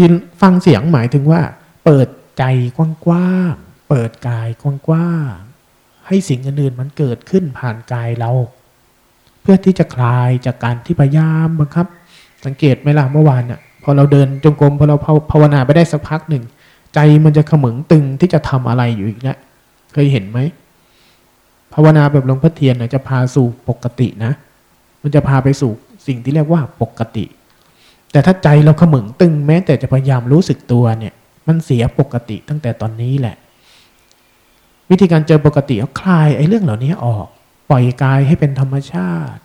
[0.00, 1.40] ยินฟังเสียงหมายถึงว่า
[1.84, 2.06] เปิด
[2.38, 2.44] ใจ
[2.76, 8.30] กว้างๆ เปิดกายกว้างๆ ให้สิ่งอื่นๆมันเกิดขึ้นผ่านกายเรา
[9.42, 11.86] เพื่อที่จะคลายจากการที่พยายามบังคับ
[12.44, 14.96] สังเกตไหมล่ะเมื่อวานเนี่ยพอเราเดินจงกรมพอเรา
[15.30, 16.44] ภาวนาไปได้สักพักหนึ่ง
[16.94, 19.38] ใจมันจะขมึงตึงที่จะทำอะไรอยู่อีกแล้ว
[19.92, 20.38] เคยเห็นไหม
[21.74, 24.32] ภาวนาแบบหลวงพ่อเทียนเนี่ยจะพาสู่ปกตินะ
[25.02, 25.72] มันจะพาไปสู่
[26.06, 27.24] สิ่งที่เรียกว่าปกติ
[28.12, 31.14] แต่ถ้าใจเราขมึงตึงแม้แต่จะพยายามรู้สึกตัวเนี่ย
[31.48, 33.36] มันเสียปกติตั้งแต่ตอนนี้แหละ
[34.90, 37.26] วิธีการเจอปกติเอาคลายไอ้เรื่องเหล่านี้ออก
[37.70, 39.40] ปล่อยกายให้เป็นธรรมชาติ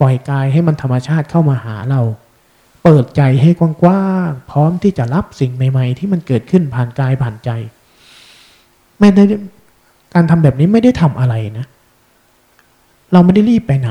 [0.00, 2.00] ปล่อยกายให้มันธรรมชาติเข้ามาหาเรา
[2.84, 3.50] เปิดใจให้
[3.82, 7.50] กว้างๆพร้อมที่จะรับสิ่งใหม่ ๆ ที่มันเกิดขึ้นผ่านกายผ่านใจ
[8.98, 9.24] ไม่ได้
[10.14, 11.66] การทำแบบนี้ไม่ได้ทำอะไรนะ
[13.12, 13.90] เราไม่ได้รีบไปไหน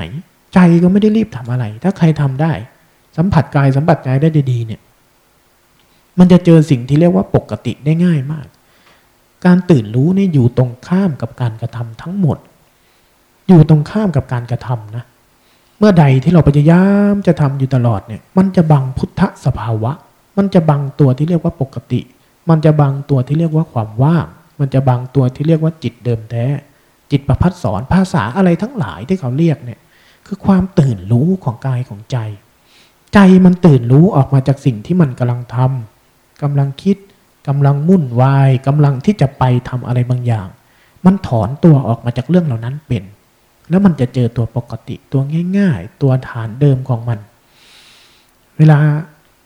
[0.53, 2.51] ใจก็ไม่ได้รีบทำอะไร ถ้าใครทำได้
[3.17, 4.81] สัมผัสกายสัมผัสใจได้ดีๆเนี่ย
[6.19, 8.47] มันจะเจอสิ่งที่เรียกว่าปกติได้ง่ายมาก
[9.45, 12.37] การตื่นรู้นี่อยู่ตรงข้ามกับการกระทำทั้งหมด
[13.47, 15.03] อยู่ตรงข้ามกับการกระทำนะ
[15.79, 19.91] เมื่อใดที่เราพยายามจะทำอยู่ตลอดเนี่ย มันจะบังพุทธสภาวะ
[20.37, 22.01] มันจะบังตัวที่เรียกว่าปกติ
[22.49, 24.25] มันจะบังตัวที่เรียกว่าความว่าง
[24.59, 26.45] มันจะบังตัวที่เรียกว่าจิตเดิมแท้
[27.11, 29.79] จิตประพัดสอนภาษาอะไรทั้งหลายที่เขาเรียกเนี่ย
[30.27, 32.17] คือความตื่นรู้ของกายของใจ
[33.13, 35.98] ใจมันตื่นรู้ออกมาจากสิ่งที่มันกำลังทำ
[36.41, 36.97] กำลังคิด
[37.47, 40.47] กำลังมุ่นวายกำลังที่จะไปทำอะไรบางอย่าง
[41.05, 43.03] มันถอนตัวออกมาจากเรื่องเหล่านั้นเป็น
[43.69, 45.21] แล้วมันจะเจอตัวปกติตัว
[45.57, 47.19] ง่าย ๆ ตัวฐานเดิมของมัน
[48.57, 48.77] เวลา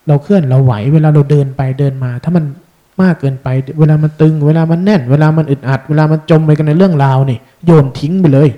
[0.07, 2.45] เราเคลื่อนเราไหว เวลาเราเดินไปเดินมา ถ้ามัน
[3.01, 3.47] มากเกินไป
[3.79, 8.49] เวลามันตึง เวลามันแน่น เวลามันอึดอัด เวลามันจมไปกันในเรื่องราวนี่โยนทิ้งไปเลย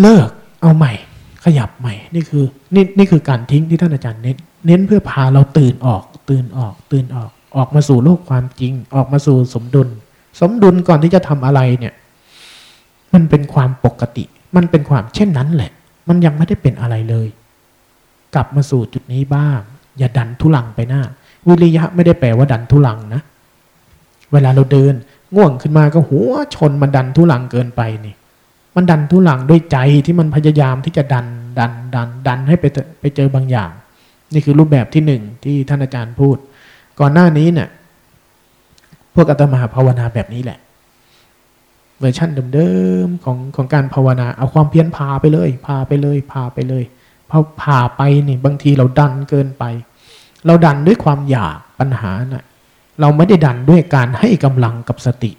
[0.00, 0.28] เลิก
[0.62, 0.92] เอาใหม่
[1.44, 2.44] ขยับใหม่นี่คือ
[2.74, 9.88] นี่นี่คือการทิ้งที่ท่านอาจารย์เน้นเน้นเพื่อพาเราตื่นออก ตื่นออก ตื่นออก ออกมาสู่โลกความจริง ออกมาสู่สมดุล
[10.40, 11.94] สมดุลก่อนที่จะทำอะไรเนี่ย
[13.14, 14.24] มันเป็นความปกติ
[14.56, 15.72] มันเป็นความเช่นนั้นแหละ
[16.08, 17.28] มันยังไม่ได้เป็นอะไรเลย
[18.34, 19.60] กลับมาสู่จุดนี้บ้าง
[19.98, 21.02] อย่าดันทุรังไปหน้า
[21.46, 23.22] วิริยะไม่ได้แปลว่าดันทุรังนะ
[24.32, 24.94] เวลาเราเดิน
[25.34, 28.14] ง่วงขึ้นมาก็หัวชนมันดันทุรังเกินไปนี่
[28.74, 31.26] มันดันทุรังด้วยใจที่มันพยายามที่จะดัน
[31.58, 32.64] ดันดันดันให้ไป
[33.00, 33.70] ไปเจอบางอย่าง
[34.34, 36.36] นี่คือรูปแบบที่หนึ่งที่ท่านอาจารย์พูด
[37.00, 37.68] ก่อนหน้านี้เนี่ย
[39.14, 40.58] พวกอาตมาภาวนาแบบนี้แหละ
[41.98, 42.70] เวอร์ชันเดิ
[43.06, 46.84] มๆของของการภาวนา เอาความเพียรพาไปเลย พาไปเลยพาไปเลย
[47.30, 49.64] พอพาไปนี่บางทีเราดันเกินไป
[50.46, 52.44] เราดันด้วยความอยากปัญหานะ่ะ
[53.00, 55.32] เราไม่ได้ดันด้วยการให้กำลังกับสติ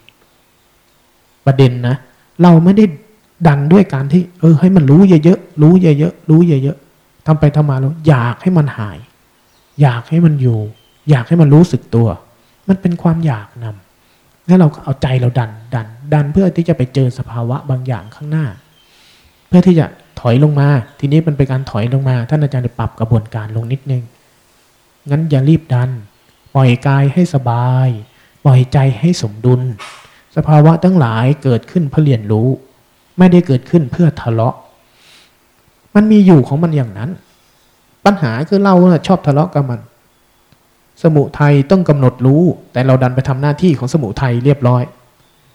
[1.45, 1.95] ประเด็นนะ
[2.41, 2.86] เราไม่ได้
[3.47, 6.77] ดันด้วยการที่ เออ ให้มันรู้เยอะๆรู้เยอะๆรู้เยอะ
[7.25, 8.97] ทำไปทำมาแล้วอยากให้มันหาย
[9.81, 10.59] อยากให้มันอยู่
[11.09, 12.07] อยากให้มันรู้สึกตัว
[12.67, 18.45] มันเป็นความอยากนำแล้วเราก็เอาใจเราดันดัน ดันเพื่อที่จะไปเจอสภาวะบางอย่างข้างหน้า
[19.47, 19.85] เพื่อที่จะ
[20.19, 20.67] ถอยลงมา
[20.99, 24.03] ทีนี้มันเป็นการถอยลงมาท่านอาจารย์จะปรับกระบวนการลงนิดนึง
[25.09, 25.89] งั้นอย่ารีบดัน
[26.55, 27.88] ปล่อยกายให้สบาย
[28.45, 29.61] ปล่อยใจให้สมดุล
[30.35, 32.47] สภาวะทั้งหลายเกิดขึ้นเพื่อเรียนรู้
[33.17, 34.55] ไม่ได้เกิดขึ้นเพื่อทะเลาะ
[35.95, 37.10] มันมีอยู่ของมันอย่างนั้น
[38.05, 38.73] ปัญหาคือเรา
[39.08, 39.79] ชอบทะเลาะกับมัน
[41.03, 44.84] สมุทัยต้องกำหนดรู้ แต่เราดันไปทำหน้าที่ของสมุทัยเรียบร้อย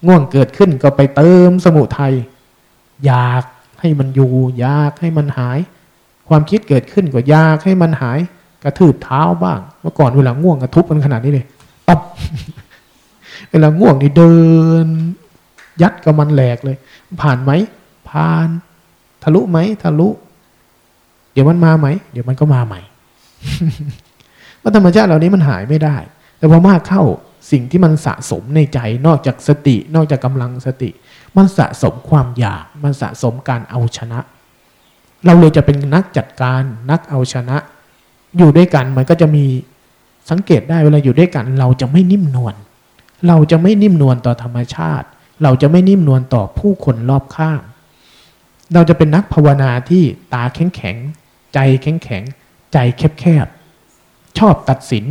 [0.07, 2.13] ง่วงเกิดขึ้นก็ไปเติมสมุทัย
[3.07, 3.45] อยาก
[3.81, 5.59] ให้มันอยู่อยากให้มันหาย
[6.29, 8.19] ความคิดเกิดขึ้นก็อยากให้มันหาย
[8.65, 11.47] กระทืบเท้าบ้าง เมื่อก่อนเวลาง่วงกระทุบมันขนาดนี้เลย
[11.89, 12.01] ตบ
[13.51, 14.35] เวลาง่วงนี่เดิ
[14.85, 14.87] น
[15.83, 16.77] ยัดกับมันแหลกเลย
[17.23, 17.51] ผ่านไหม
[18.11, 18.49] ผ่าน
[19.23, 20.09] ทะลุไหมทะลุ
[21.33, 22.81] เดี๋ยวมันมาไหม เดี๋ยวมันก็มาใหม่
[24.63, 25.97] ว่าธรรมชาติเหล่านี้มันหายไม่ได้
[26.39, 27.03] แต่พอมากเข้า
[27.51, 30.91] สิ่งที่มันสะสมในใจนอกจากสติ นอกจากกำลังสติ
[31.37, 34.19] มันสะสมความอยาก มันสะสมการเอาชนะ
[35.27, 37.57] เราเลยจะเป็นนักจัดการนักเอาชนะ
[38.37, 39.45] อยู่ด้วยกันมันก็จะมี
[40.31, 42.55] สังเกตได้เวลาอยู่ด้วยกัน เราจะไม่นิ่มนวล
[43.29, 45.07] เราจะไม่นิ่มนวลต่อธรรมชาติ
[45.43, 47.61] เราจะไม่นิ่มนวลต่อผู้คนรอบข้าง
[48.75, 50.03] เราจะเป็นนักภาวนาที่
[50.35, 50.97] ตาแข็งแข็ง
[51.55, 52.23] ใจแข็งแข็ง
[52.73, 53.47] ใจแคบแคบ
[54.39, 55.05] ชอบตัดสิน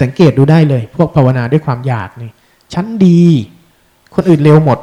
[0.00, 2.30] สังเกตดูได้เลย พวกภาวนาด้วยความอยากนี่
[2.74, 3.22] ฉันดี
[4.14, 4.78] คนอื่นเร็วหมด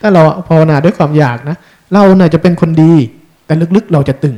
[0.00, 1.56] ถ้าเราภาวนาด้วยความอยากนะ
[1.92, 2.92] เราเนี่ยจะเป็นคนดี
[3.46, 4.36] แต่ลึกๆเราจะตึง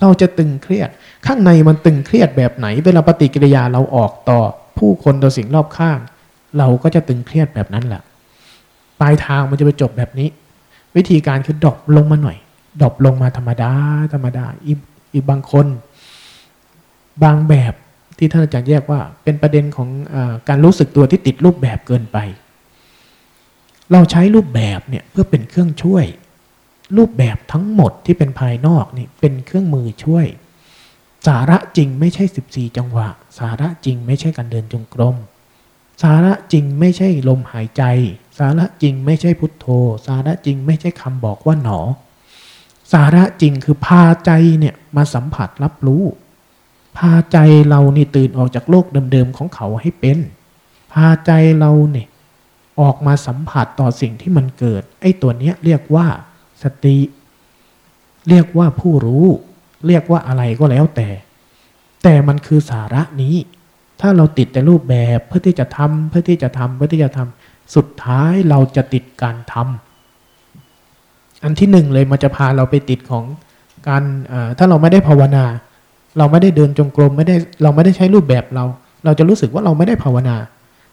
[0.00, 0.88] เราจะตึงเครียด
[1.26, 4.38] ข้างในมันตึงเครียดแบบไหน เวลาปฏิกิริยาเราออกต่อ
[4.78, 5.98] ผู้คนต่อสิ่งรอบข้าง
[6.58, 8.02] เราก็จะตึงเครียดแบบนั้นแหละ
[9.00, 10.28] ปลายทางมันจะไปจบแบบนี้
[10.96, 12.36] วิธีการคือ drop ลงมาหน่อย
[12.80, 13.72] drop ลงมาธรรมดา
[14.12, 14.78] ธรรมดาอีก
[15.12, 15.66] อีกบางคน
[17.22, 17.74] บางแบบ
[18.18, 20.16] ที่ท่านอาจารย์แยกว่า เป็นประเด็นของ
[20.48, 22.18] การรู้สึกตัวที่ติดรูปแบบเกินไป
[23.92, 26.04] เราใช้รูปแบบเนี่ยเพื่อเป็นเครื่องช่วย
[26.96, 30.26] รูปแบบทั้งหมดที่เป็นภายนอกนี่เป็นเครื่องมือช่วย
[31.26, 35.16] สาระจริงไม่ใช่ 14 จังหวะ สาระจริงไม่ใช่การเดินจงกรม
[36.02, 37.82] สาระจริงไม่ใช่ลมหายใจ
[38.38, 39.66] สาระจริงไม่ใช่พุทโธ
[40.06, 41.80] สาระจริงไม่ใช่คำบอกว่าหนอ
[42.92, 46.04] สาระจริงคือพาใจเนี่ยมาสัมผัสรับรู้
[46.98, 50.18] พาใจเรานี่ตื่นออกจากโลกเดิมๆของเขาให้เป็น
[50.92, 52.08] พาใจเราเนี่ย
[52.80, 56.06] ออกมาสัมผัสต่อสิ่งที่มันเกิด ไอ้ตัวเนี้ยเรียกว่า
[56.62, 56.98] สติ
[58.28, 59.26] เรียกว่าผู้รู้
[59.86, 61.08] เรียกว่าอะไรก็แล้วแต่
[62.02, 63.34] แต่มันคือสาระนี้
[64.00, 69.89] ถ้าเราติดแต่รูปแบบเพื่อที่จะทำเพื่อที่จะทำเพื่อที่จะทำสุดท้ายเราจะติดการทำ
[71.42, 73.24] อันที่หนึ่งเลยมันจะพาเราไปติดของ
[73.88, 74.02] การ
[74.58, 75.44] ถ้าเราไม่ได้ภาวนา
[76.18, 78.64] เราไม่ได้เดินจงกรมไม่ได้เราไม่ได้ใช้รูปแบบเรา
[79.04, 80.36] เราจะรู้สึกว่าเราไม่ได้ภาวนา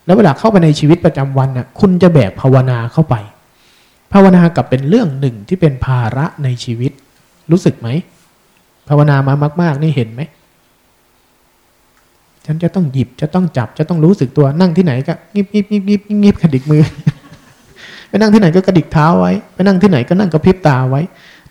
[0.05, 3.15] แล้วเวลาเข้าไปในชีวิตประจำวันน่ะคุณจะแบกภาวนาเข้าไป
[4.13, 6.91] ภาวนากับเป็นเรื่องหนึ่งที่เป็นภาระในชีวิต
[7.51, 7.89] รู้สึกไหม
[8.87, 10.21] ภาวนามามาก ๆ นี่เห็นไหม
[12.45, 16.83] ฉันจะต้องหยิบจะต้องจับจะต้องรู้สึกตัวนั่งที่ไหนก็งิบงิบงิบงิบงิบกระดิกมือ
[18.09, 21.01] ไปนั่งที่ไหนก็กระดิกเท้าไว้ ไปนั่งที่ไหนก็นั่งกระพริบตาไว้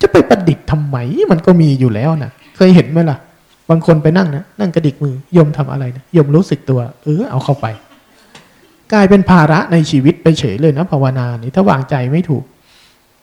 [0.01, 0.97] จะไปประดิษฐ์ทำไม
[1.31, 3.19] มันก็มีอยู่แล้วนะเคยเห็นไหมล่ะ
[3.71, 7.67] บางคนไปนั่งนะนั่งกระดิกมือยมทำอะไรนะยมรู้สึกตัว เออเอาเข้าไป
[8.93, 12.45] กลายเป็นภาระในชีวิตไปเฉยเลยนะภาวนานี่ถ้าวางใจไม่ถูก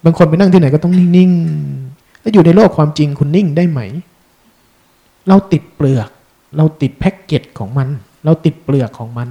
[0.04, 3.82] บางคนไปนั่งที่ไหนก็ต้องนิ่งๆแล้วอยู่ในโลกความจริงคุณนิ่งได้ไหม
[5.28, 6.10] เราติดเปลือก
[6.58, 7.88] เราติดแพ็กเกจของมัน
[8.26, 9.28] เราติดเปลือกของมัน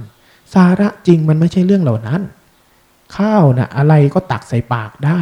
[0.53, 2.21] สาระจริงมันไม่ใช่เรื่องเหล่านั้น
[3.17, 5.21] ข้าวนะ่ะอะไรก็ตักใส่ปากได้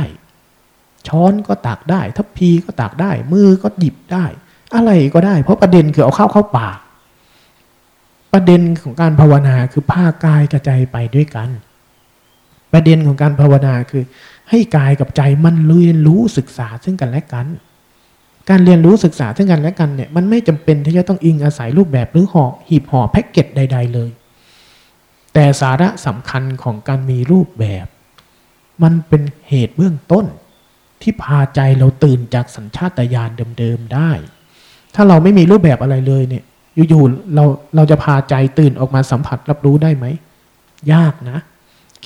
[1.08, 4.25] ช้อนก็ตักได้ ทัพพีก็ตักได้ มือก็หยิบได้
[4.75, 6.77] อะไรก็ได้ เพราะประเด็นคือเอาข้าวเข้าปาก
[8.34, 11.49] ประเด็นของการภาวนาคือผ้ากายกระใจไปด้วยกัน
[12.73, 14.04] ประเด็นของการภาวนาคือ
[14.49, 17.47] ให้กายกับใจมันเรียนรู้ศึกษาซึ่งกันและกัน
[18.49, 24.10] การเรียนรู้ศึกษาซึ่งกันและกันเนี่ยมันไม่จำเป็นที่จะต้องอิงอาศัยรูปแบบหรือห่อหีบห่อแพ็กเกจใด ๆ เลย
[25.34, 27.86] แต่สาระสำคัญของการมีรูปแบบ
[28.84, 30.26] มันเป็นเหตุเบื้องต้น
[31.02, 34.12] ที่พาใจเราตื่นจากสัญชาตญาณเดิมๆได้
[34.96, 36.44] ถ้าเราไม่มีรูปแบบอะไรเลยเนี่ย
[36.89, 40.06] อยู่ๆเราเราจะพาใจตื่นออกมาสัมผัสรับรู้ได้ไหม
[40.94, 41.38] ยากนะ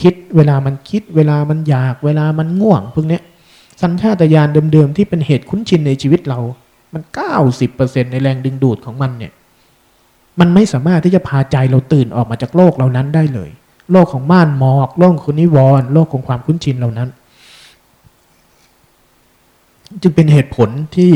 [0.02, 3.22] คิดเวลามันคิดเวลามันอยากเวลามันง่วงพวกนี้ย
[3.82, 6.40] สัญชาตญาณเดิมๆที่เป็นเหตุคุ้นชินในชีวิตเรา
[6.94, 9.32] มันเก้าสิบเปอร์เซ็นในแรงดึงดูดของมันเนี่ย
[10.40, 13.50] มันไม่สามารถที่จะพาใจเราตื่นออกมาจากโลกเหล่านั้นได้เลย
[13.92, 17.10] โลกของม่านหมอกโลกของนิวรณ์โลกของความคุ้นชินเหล่านั้น
[20.02, 21.14] จึงเป็นเหตุผลที่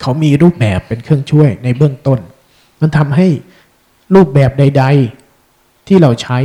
[0.00, 2.18] เขามีรูปแบบเป็นเครื่องช่วยในเบื้องต้น
[2.80, 3.28] มันทำให้
[4.14, 4.84] รูปแบบใด
[5.36, 6.38] ๆที่เราใช้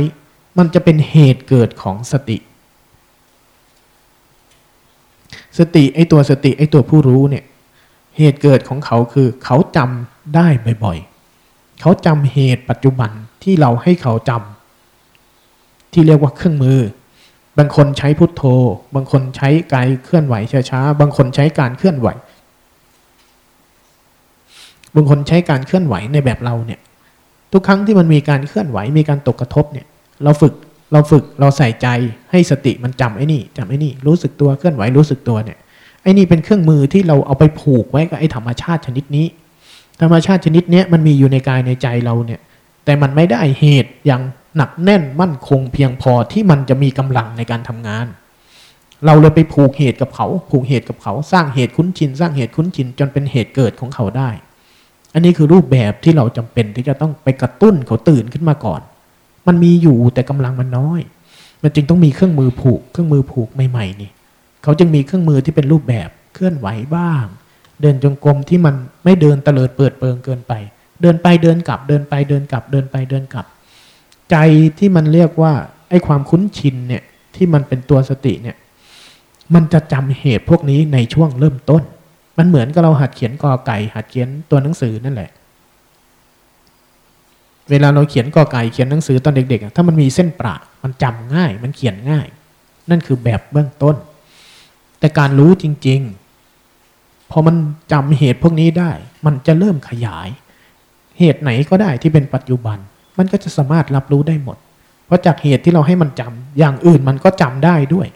[0.58, 2.38] มันจะเป็นเหตุเกิดของสติ
[5.58, 7.44] สติไอตัวสติไอตัวผู้รู้เนี่ย
[8.18, 10.46] เหตุเกิดของเขาคือเขาจำได้
[10.84, 11.11] บ่อยๆ
[11.82, 13.10] เขาจำเหตุปัจจุบัน
[13.42, 16.78] ที่เราให้เขาจำที่เรียกว่าเครื่องมือ
[17.58, 18.42] บางคนใช้พุทโธ
[18.94, 20.34] บางคนใช้กายเคลื่อนไหว
[20.70, 22.08] ช้าๆบางคนใช้การเคลื่อนไหว
[24.94, 26.80] บางคนใช้การเคลื่อนไหวในแบบเราเนี่ย
[27.52, 29.86] ทุกครั้งที่มันมีการเคลื่อนไหวมีการตกกระทบเนี่ย
[30.24, 30.54] เราฝึก
[30.92, 31.88] เราฝึกเราใส่ใจ
[32.30, 35.58] ให้สติมันจำไอ้นี่จำไอ้นี่รู้สึกตัวเคลื่อนไหวรู้สึกตัวเนี่ย
[36.02, 39.26] ไอ้นี่เป็นเครื่องมือที่เราเอาไปผูกไว้กับไอ้ธรรมชาติชนิดนี้
[40.02, 42.40] ธรรมชาติชนิดนี้มันมีอยู่ในกายในใจเราเนี่ย
[42.84, 44.22] แต่มันไม่ได้เหตุอย่าง
[44.56, 48.06] หนักแน่นมั่นคงเพียงพอที่มันจะมีกำลังในการทำงาน
[49.06, 54.30] เราเลยไปผูกเหตุกับเขา ผูกเหตุกับเขา สร้างเหตุคุ้นชิน สร้างเหตุคุ้นชินจนเป็นเหตุเกิดของเขาได้
[55.14, 58.80] อันนี้คือรูปแบบที่เราจำเป็นที่จะต้องไปกระตุ้นเขาตื่นขึ้นมาก่อน
[59.46, 61.00] มันมีอยู่แต่กำลังมันน้อย
[61.62, 64.10] มันจึงต้องมีเครื่องมือผูก เครื่องมือผูกใหม่ๆนี่
[64.62, 67.24] เขาจึงมีเครื่องมือที่เป็นรูปแบบเคลื่อนไหวบ้าง
[67.82, 70.52] เดินจงกรมที่มันไม่เดินเตลิดเปิดเปิงเกินไป
[71.02, 73.46] เดินไปเดินกลับเดินไปเดินกลับเดินไปเดินกลับ
[74.30, 74.36] ใจ
[74.78, 75.52] ที่มันเรียกว่า
[75.90, 77.02] ไอ้ความคุ้นชินเนี่ย
[77.36, 78.56] ที่มันเป็นตัวสติเนี่ย
[79.54, 81.82] มันจะจำเหตุพวกนี้ในช่วงเริ่มต้น
[82.38, 85.30] มันเหมือนกับเราหัดเขียนกอไก่ หัดเขียนตัวหนังสือนั่นแหละ
[87.70, 92.26] เวลาเราเขียนกอไก่เขียนหนังสือตอนเด็กๆ ถ้ามันมีเส้นประมันจำง่าย มันเขียนง่าย
[92.90, 93.96] นั่นคือแบบเบื้องต้น
[94.98, 96.21] แต่การรู้จริง ๆ
[97.32, 97.56] พอมัน
[97.92, 98.90] จำเหตุพวกนี้ได้
[99.26, 100.28] มันจะเริ่มขยาย
[101.18, 102.78] เหตุไหนก็ได้ที่เป็นปัจจุบัน
[103.18, 104.56] มันก็จะสามารถรับรู้ได้หมด
[105.06, 108.08] เพราะจากเหตุที่เราให้มันจำอย่างอื่นมันก็จำได้ด้วย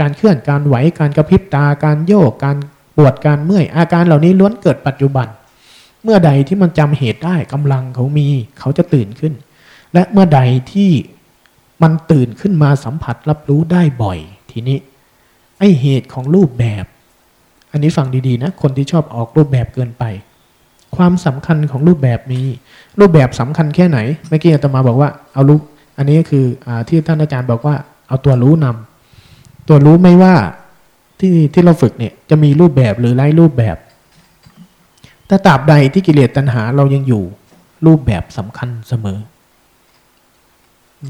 [0.00, 2.56] การเคลื่อนการไหวการกระพริบตาการโยกการ
[2.96, 5.26] ปวดการเมื่อยอาการเหล่านี้ล้วนเกิดปัจจุบัน
[6.02, 9.34] เมื่อใดที่มันจำเหตุได้กำลังเขามีเขาจะตื่นขึ้น
[9.94, 10.40] และเมื่อใด
[10.72, 10.90] ที่
[11.82, 14.18] มันตื่นขึ้นมาสัมผัสรับรู้ได้บ่อย
[14.50, 14.78] ทีนี้
[15.58, 16.84] ไอเหตุของรูปแบบ
[17.74, 20.04] อันนี้ฟังดีๆนะ คนที่ชอบออกรูปแบบเกินไป
[20.96, 22.40] ความสำคัญของรูปแบบมี
[23.00, 25.60] รูปแบบสำคัญแค่ไหน เมื่อกี้อาตมาบอกว่าเอารูป
[25.98, 27.74] อันนี้คืออที่ท่านอาจารย์บอกว่า
[28.08, 30.34] เอาตัวรู้นำตัวรู้ไม่ว่า
[31.20, 33.76] ที่ที่เราฝึกเนี่ยจะมีรูปแบบหรือไร้รูปแบบ
[35.28, 37.24] ถ้าตราบใดที่กิเลสตัณหาเรายังอยู่
[37.86, 39.18] รูปแบบสำคัญเสมอ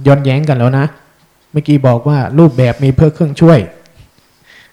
[0.06, 0.86] ย้อนแย้งกันแล้วนะ
[1.52, 3.58] เมื่อกี้บอกว่ารูปแบบมีเพื่อเครื่องช่วย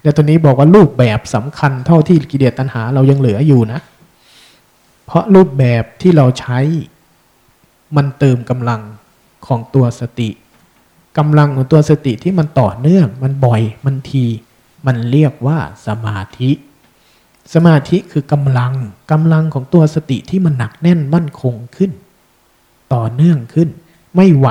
[0.01, 3.79] แต่ตัวนี้บอกว่ารูปแบบสำคัญเท่าที่กิเลสตัณหาเรายังเหลืออยู่นะ
[5.05, 6.59] เพราะรูปแบบที่เราใช้
[7.95, 8.81] มันเติมกำลัง
[9.47, 10.29] ของตัวสติ
[11.17, 14.25] กำลังของตัวสติที่มันต่อเนื่อง มันบ่อยมันที
[14.85, 16.51] มันเรียกว่าสมาธิ
[17.53, 18.73] สมาธิคือกำลัง
[19.11, 21.91] กำลังของตัวสติที่มันหนักแน่นมั่นคงขึ้น
[22.93, 23.69] ต่อเนื่องขึ้น
[24.15, 24.47] ไม่ไหว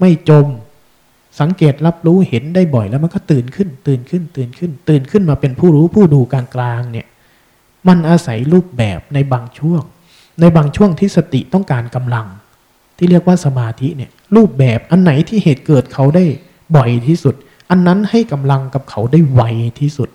[0.00, 0.46] ไม่จม
[1.40, 7.06] สังเกตรับรู้เห็นได้บ่อยแล้วมันก็ตื่นขึ้น ตื่นขึ้น ตื่นขึ้น ตื่นขึ้นมาเป็นผู้รู้ผู้ดูกลางกลางเนี่ย
[7.88, 9.82] มันอาศัยรูปแบบในบางช่วง
[10.40, 12.26] ในบางช่วงที่สติต้องการกำลัง
[12.96, 16.24] ที่เรียกว่าสมาธิเนี่ยรูปแบบอันไหนที่เหตุเกิดเขาได้
[16.76, 17.34] บ่อยที่สุด
[17.70, 19.42] อันนั้นให้กำลังกับเขาได้ไว
[19.80, 20.08] ที่สุด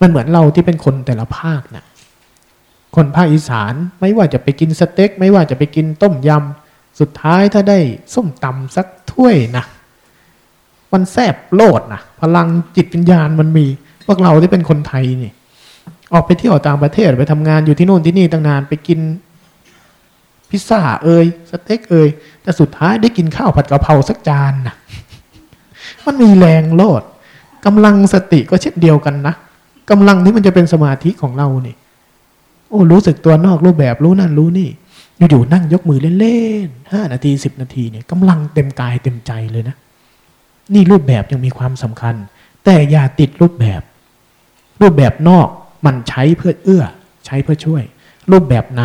[0.00, 1.84] มันเหมือนเราที่เป็นคนแต่ละภาคนะ่ะ
[2.96, 7.78] คนภาคอีสานไม่ว่าจะไปกินสเต็ก ไม่ว่าจะไปกินต้มยำสุดท้ายถ้าได้
[8.14, 9.64] ส้มตำสักถ้วยนะ
[10.92, 12.46] มันแซบโลดนะพลัง
[12.76, 13.66] จิตวิญญาณมันมี
[14.06, 15.32] พวกเราที่เป็นคนไทยนี่
[16.12, 19.00] ออกไปเที่ยวต่างประเทศไปทำงานอยู่ที่โน่นที่นี่ตั้งนานไปกิน
[20.50, 22.08] พิซซ่าเอ่ยสเต็กเอ่ย
[22.42, 24.74] แต่สุดท้ายได้กินข้าวผัดกะเพราสักจานนะ
[26.06, 27.02] มันมีแรงโลด
[27.66, 29.34] กำลังสติก็เช่นเดียวกันนะ
[29.90, 31.76] กำลังที่มันจะเป็นสมาธิของเรานี่
[32.68, 34.68] โอ้รู้สึกตัวนอกรูปแบบรู้นั่นรู้นี่
[35.30, 39.76] อยู่ๆนั่งยกมือเล่นๆห้านาทีสิบนาทีเนี่ยกำลังเต็มกายเต็มใจเลยนะ
[40.74, 42.14] นี่รูปแบบยังมีความสำคัญ
[42.64, 43.82] แต่อย่าติดรูปแบบ
[44.80, 45.48] รูปแบบนอก
[45.86, 46.84] มันใช้เพื่อเอื้อ
[47.26, 47.82] ใช้เพื่อช่วย
[48.32, 48.82] รูปแบบใน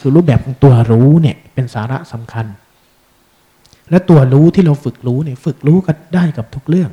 [0.00, 2.46] คือรูปแบบของตัวรู้เนี่ยเป็นสาระสำคัญ
[3.90, 6.90] และตัวรู้ที่เราฝึกรู้เนี่ยฝึกรู้ก็ได้กับทุกเรื่อง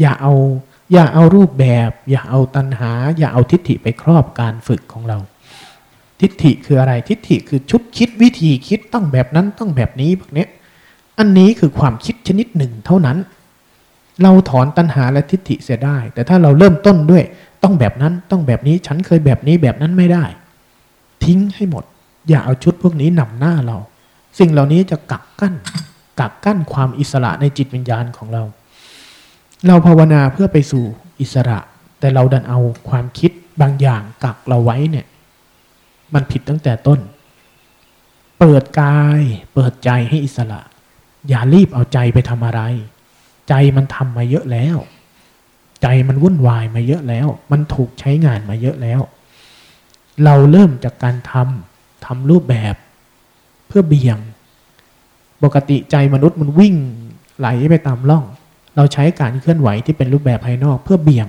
[0.00, 0.32] อย่าเอา
[0.92, 5.18] อย่าเอารูปแบบ อย่าเอาตัณหา อย่าเอาทิฏฐิไปครอบการฝึกของเรา
[6.20, 10.46] ทิฏฐิคืออะไรทิฏฐิคือชุดคิดวิธีคิดต้องแบบนั้นต้องแบบนี้แบบนี้
[11.18, 13.18] อันนี้คือความคิดชนิดหนึ่งเท่านั้น
[14.22, 17.24] เราถอนตัณหาและทิฏฐิเสียได้ แต่ถ้าเราเริ่มต้นด้วย
[17.62, 20.24] ต้องแบบนั้นต้องแบบนี้ฉันเคยแบบนี้แบบนั้นไม่ได้
[21.24, 21.84] ทิ้งให้หมด
[22.28, 23.78] อย่าเอาชุดพวกนี้นำหน้าเรา
[24.38, 25.54] สิ่งเหล่านี้จะกักกั้น
[26.20, 28.42] กักกั้นความอิสระในจิตวิญญาณของเรา
[29.66, 30.84] เราภาวนาเพื่อไปสู่
[31.20, 31.58] อิสระ
[32.00, 32.58] แต่เราดันเอา
[32.88, 35.06] ความคิดบางอย่างกักเราไว้เนี่ย
[36.14, 37.00] มันผิดตั้งแต่ต้น
[38.38, 39.22] เปิดกาย
[39.54, 40.60] เปิดใจให้อิสระ
[41.28, 42.60] อย่ารีบเอาใจไปทำอะไร
[43.48, 44.76] ใจมันทำมาเยอะแล้ว
[45.82, 49.00] ใจมันวุ่นวายมาเยอะแล้ว มันถูกใช้งานมาเยอะแล้ว
[50.24, 52.74] เราเริ่มจากการทำทำรูปแบบ
[53.68, 54.18] เพื่อเบี่ยง
[55.42, 56.74] ปกติใจมนุษย์มันวิ่ง
[57.38, 58.24] ไหลไปตามร่อง
[58.76, 61.28] เราใช้การเคลื่อนไหวที่เป็นรูปแบบภายนอกเพื่อเบี่ยง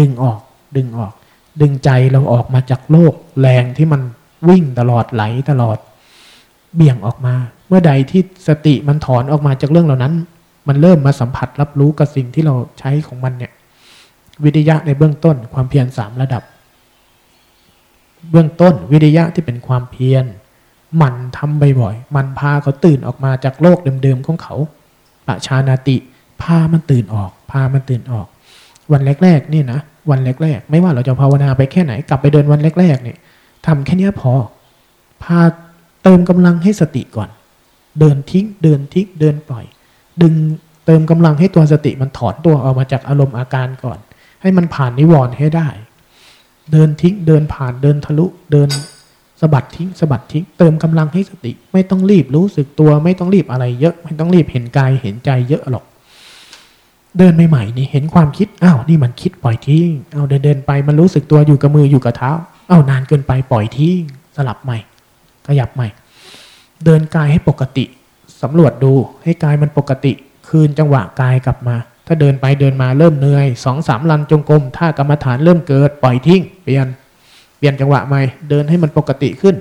[0.00, 0.40] ดึงออก
[0.76, 1.12] ดึงออก
[1.60, 4.00] ดึงใจเราออกมาจากโลก แรงที่มัน
[4.48, 5.78] วิ่งตลอดไหลตลอด
[6.74, 7.34] เบี่ยงออกมา
[7.68, 10.14] เมื่อใดที่สติมันถอนออกมาจากเรื่องเหล่านั้น
[10.70, 13.52] มันเริ่มมาสัมผัสรับรู้กับสิ่งที่เราใช้ของมันเนี่ย
[14.44, 16.42] วิทยะในเบื้องต้นความเพียรสามระดับ
[18.30, 20.24] เบื้องต้นวิทยะที่เป็นความเพียร
[21.02, 24.54] มันทำบ่อยๆมันพาเขาตื่นออกมาจากโลกเดิมๆของเขา
[25.26, 25.96] ปะชานาติ
[26.42, 28.26] พามันตื่นออก พามันตื่นออก
[28.92, 33.18] วันแรกๆนี่นะวันแรกๆ ไม่ว่าเราจะภาวนาไปแค่ไหนกลับไปเดินวันแรกๆเนี่ย
[33.66, 34.32] ทำแค่นี้พอ
[35.22, 35.40] พา
[36.02, 37.28] เติมกำลังให้สติก่อน
[38.00, 39.64] เดินทิ้ง เดินทิ้ง เดินปล่อย
[40.22, 40.34] ดึง
[40.86, 43.98] เติมกำลังให้ตัวสติมันถอนตัวออกมาจากอารมณ์อาการก่อน
[44.42, 45.68] ให้มันผ่านนิวรณ์ให้ได้
[46.72, 48.68] เดินทิ้งเดินผ่านเดินทะลุเดิน
[49.40, 55.84] สะบัดทิ้งสะบัดทิ้งเติมกำลังให้สติ ไม่ต้องรีบรู้สึกตัวไม่ต้องรีบอะไรเยอะ ไม่ต้องรีบเห็นกายเห็นใจเยอะหรอก
[57.18, 62.30] เดินใหม่ๆนี่เห็นความคิดอ้าวนี่มันคิดปล่อยทิ้งเอาเดินเดินไปมันรู้สึกตัวอยู่กับมืออยู่กับเท้า
[62.70, 64.00] อ้าวนานเกินไปปล่อยทิ้ง
[64.36, 64.78] สลับใหม่
[65.46, 65.88] ขยับใหม่
[66.84, 67.84] เดินกายให้ปกติ
[68.42, 70.12] สำรวจดูให้กายมันปกติ
[70.48, 71.76] คืนจังหวะกายกลับมา
[72.06, 76.86] ถ้าเดินไปเดินมาเริ่มเหนื่อยสองสามลันจงกรมถ้ากรรมฐานเริ่มเกิดปล่อยทิ้งเปลี่ยน
[77.58, 78.20] เปลี่ยนจังหวะใหม่
[78.50, 79.56] เดินให้มันปกติขึ้น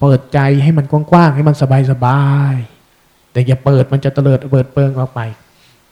[0.00, 1.56] เปิดใจให้มันกว้างๆให้มัน
[1.90, 2.22] สบา
[2.52, 5.20] ยๆแต่อย่าเปิดมันจะเตลิดเปิดเปิงออกไป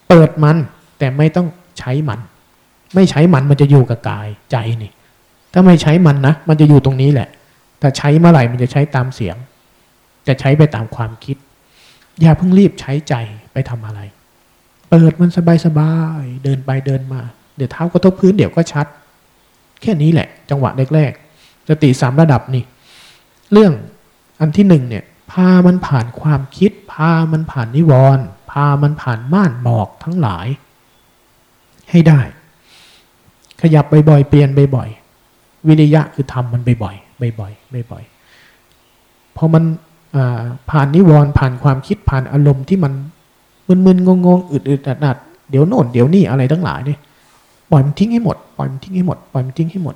[0.08, 0.56] เปิดมัน
[0.98, 1.46] แต่ไม่ต้อง
[1.78, 2.20] ใช้มัน
[2.94, 4.92] ไม่ใช้มันมันจะอยู่กับกายใจนี่
[5.52, 7.28] ถ้าไม่ใช้มันนะมันจะอยู่ตรงนี้แหละ
[7.80, 9.36] แต่ใช้เมื่อไหร่มันจะใช้ตามเสียง
[10.28, 11.36] จะใช้ไปตามความคิด
[12.20, 13.14] อย่าเพิ่งรีบใช้ใจ
[13.52, 14.00] ไปทำอะไร
[14.90, 15.30] เปิดมัน
[15.66, 17.20] สบายๆ เดินไปเดินมา
[17.56, 18.86] เดี๋ยวเท้ากระทบพื้นเดี๋ยวก็ชัด
[19.80, 22.64] แค่นี้แหละ จังหวะแรกๆสติสามระดับนี่
[23.52, 23.72] เรื่อง
[24.40, 30.46] อันที่หนึ่งเนี่ย พามันผ่านความคิด พามันผ่านนิวรณ์พามันผ่านม่านหมอกทั้งหลาย
[31.90, 32.20] ให้ได้
[33.60, 39.64] ขยับบ่อยๆ เปลี่ยนบ่อยๆ วิริยะคือทำมันบ่อยๆ บ่อยๆ บ่อยๆ พอมัน
[40.70, 42.92] ผ่านนิวรณ์ผ่านความคิดผ่านอารมณ์ที่มัน
[43.86, 46.98] มึนๆงงๆอึดๆอัดๆเดี๋ยวโน่นเดี๋ยวนี่อะไรทั้งหลายเนี่ย
[47.70, 49.94] ปล่อยมันทิ้งให้หมดปล่อยมันทิ้งให้หมดปล่อยมันทิ้งให้หมด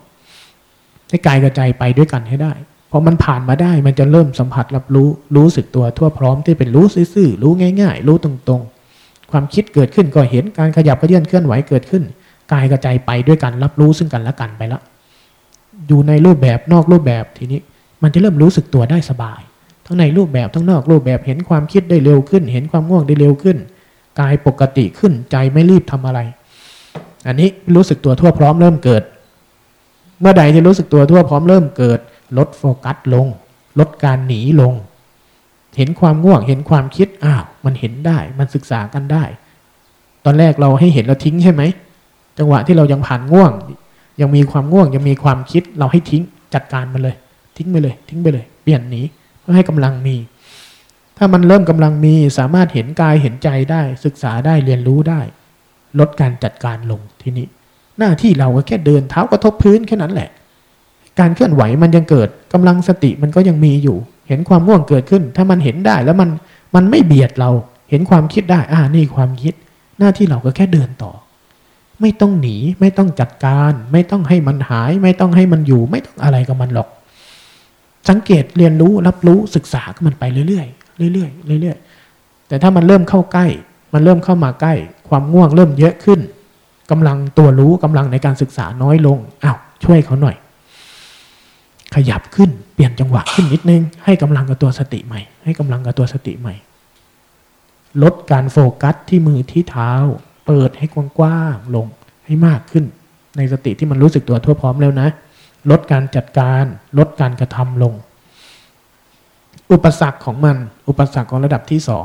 [1.11, 2.53] ให้กายกระใจไปด้วยกันให้ได้
[2.91, 12.03] พอมันผ่านมาได้มันจะเริ่มสัมผัสรับรู้รู้สึกตัวทั่วพร้อมที่เป็นรู้ซื่อๆรู้ง่าย ๆ รู้ตรงๆ ความคิดเกิดขึ้นก็เห็นการขยับกระเยื่อนเคลื่อนไหวเกิดขึ้น
[12.53, 14.81] กายกระใจไปด้วยกันรับรู้ซึ่งกันและกันไปละ
[15.89, 17.61] อยู่ในรูปแบบนอกรูปแบบทีนี้
[18.03, 19.41] มันจะเริ่มรู้สึกตัวได้สบาย
[19.91, 23.57] ทั้งในรูปแบบทั้งนอกรูปแบบเห็นความคิดได้เร็วขึ้น เห็นความง่วงได้เร็วขึ้น
[24.21, 26.21] กายปกติขึ้นใจไม่รีบทำอะไร
[27.27, 29.03] อันนี้รู้สึกตัวทั่วพร้อมเริ่มเกิด
[30.21, 32.01] เมื่อใดที่รู้สึกตัวทั่วพร้อมเริ่มเกิด
[32.39, 33.27] ลดโฟกัสลง
[33.79, 34.75] ลดการหนีลง
[35.77, 39.25] เห็นความง่วงเห็นความคิดอ้าวมันเห็นได้มันศึกษากันได้
[40.25, 41.63] ตอนแรกเราให้เห็นเราทิ้งใช่ไหม
[42.39, 43.53] จังหวะที่เรายังผ่านง่วง
[44.21, 46.23] ยังมีความง่วงยังมีความคิดเราให้ทิ้ง
[46.55, 47.17] จัดการมันเลย
[47.57, 49.03] ทิ้งไปเลย ทิ้งไปเลย เปลี่ยนหนี
[49.55, 50.17] ให้กำลังมี
[51.19, 55.21] ถ้ามันเริ่มกำลังมีสามารถเห็นกายเห็นใจได้ ศึกษาได้เรียนรู้ได้
[55.99, 57.47] ลดการจัดการลงทีนี้
[57.99, 60.31] หน้าที่เราก็แค่เดินเท้ากระทบพื้นแค่นั้นแหละ
[61.21, 63.97] การเคลื่อนไหวมันยังเกิดกำลังสติมันก็ยังมีอยู่
[64.29, 66.29] เห็นความง่วงเกิดขึ้น ถ้ามันเห็นได้แล้วมัน
[66.75, 67.51] มันไม่เบียดเรา
[67.91, 69.55] เห็นความคิดได้อ่านี่ความคิด
[69.99, 71.13] หน้าที่เราก็แค่เดินต่อ
[72.01, 76.89] ไม่ต้องหนีไม่ต้องจัดการ ไม่ต้องให้มันหาย ไม่ต้องให้มันอยู่ ไม่ต้องอะไรกับมันหรอก
[78.09, 81.29] สังเกตเรียนรู้รับรู้ศึกษาก็มันไปเรื่อยๆเรื่อ
[81.59, 83.47] ยๆเรื่อยๆแต่ถ้ามันเริ่มเข้าใกล้
[83.95, 84.75] มันเริ่มเข้ามาใกล้
[85.09, 86.21] ความง่วงเริ่มเยอะขึ้น
[86.91, 90.37] กำลังตัวรู้กำลังในการศึกษาน้อยลงอ้าวช่วยเขาหน่อย
[91.95, 96.55] ขยับขึ้นเปลี่ยนจังหวะขึ้นนิดนึง ให้กำลังกับตัวสติใหม่ ให้กำลังกับตัวสติใหม่
[98.03, 99.93] ลดการโฟกัสที่มือที่เท้า
[100.47, 100.87] เปิดให้
[101.19, 101.87] กว้างๆลง
[102.27, 102.85] ให้มากขึ้น
[103.37, 105.09] ในสติที่มันรู้สึกตัวทั่วพร้อมแล้วนะ
[105.71, 106.65] ลดการจัดการ
[106.99, 107.95] ลดการกระทำลง
[109.73, 110.57] อุปสรรคของมัน
[110.89, 112.05] อุปสรรคของระดับที่สอง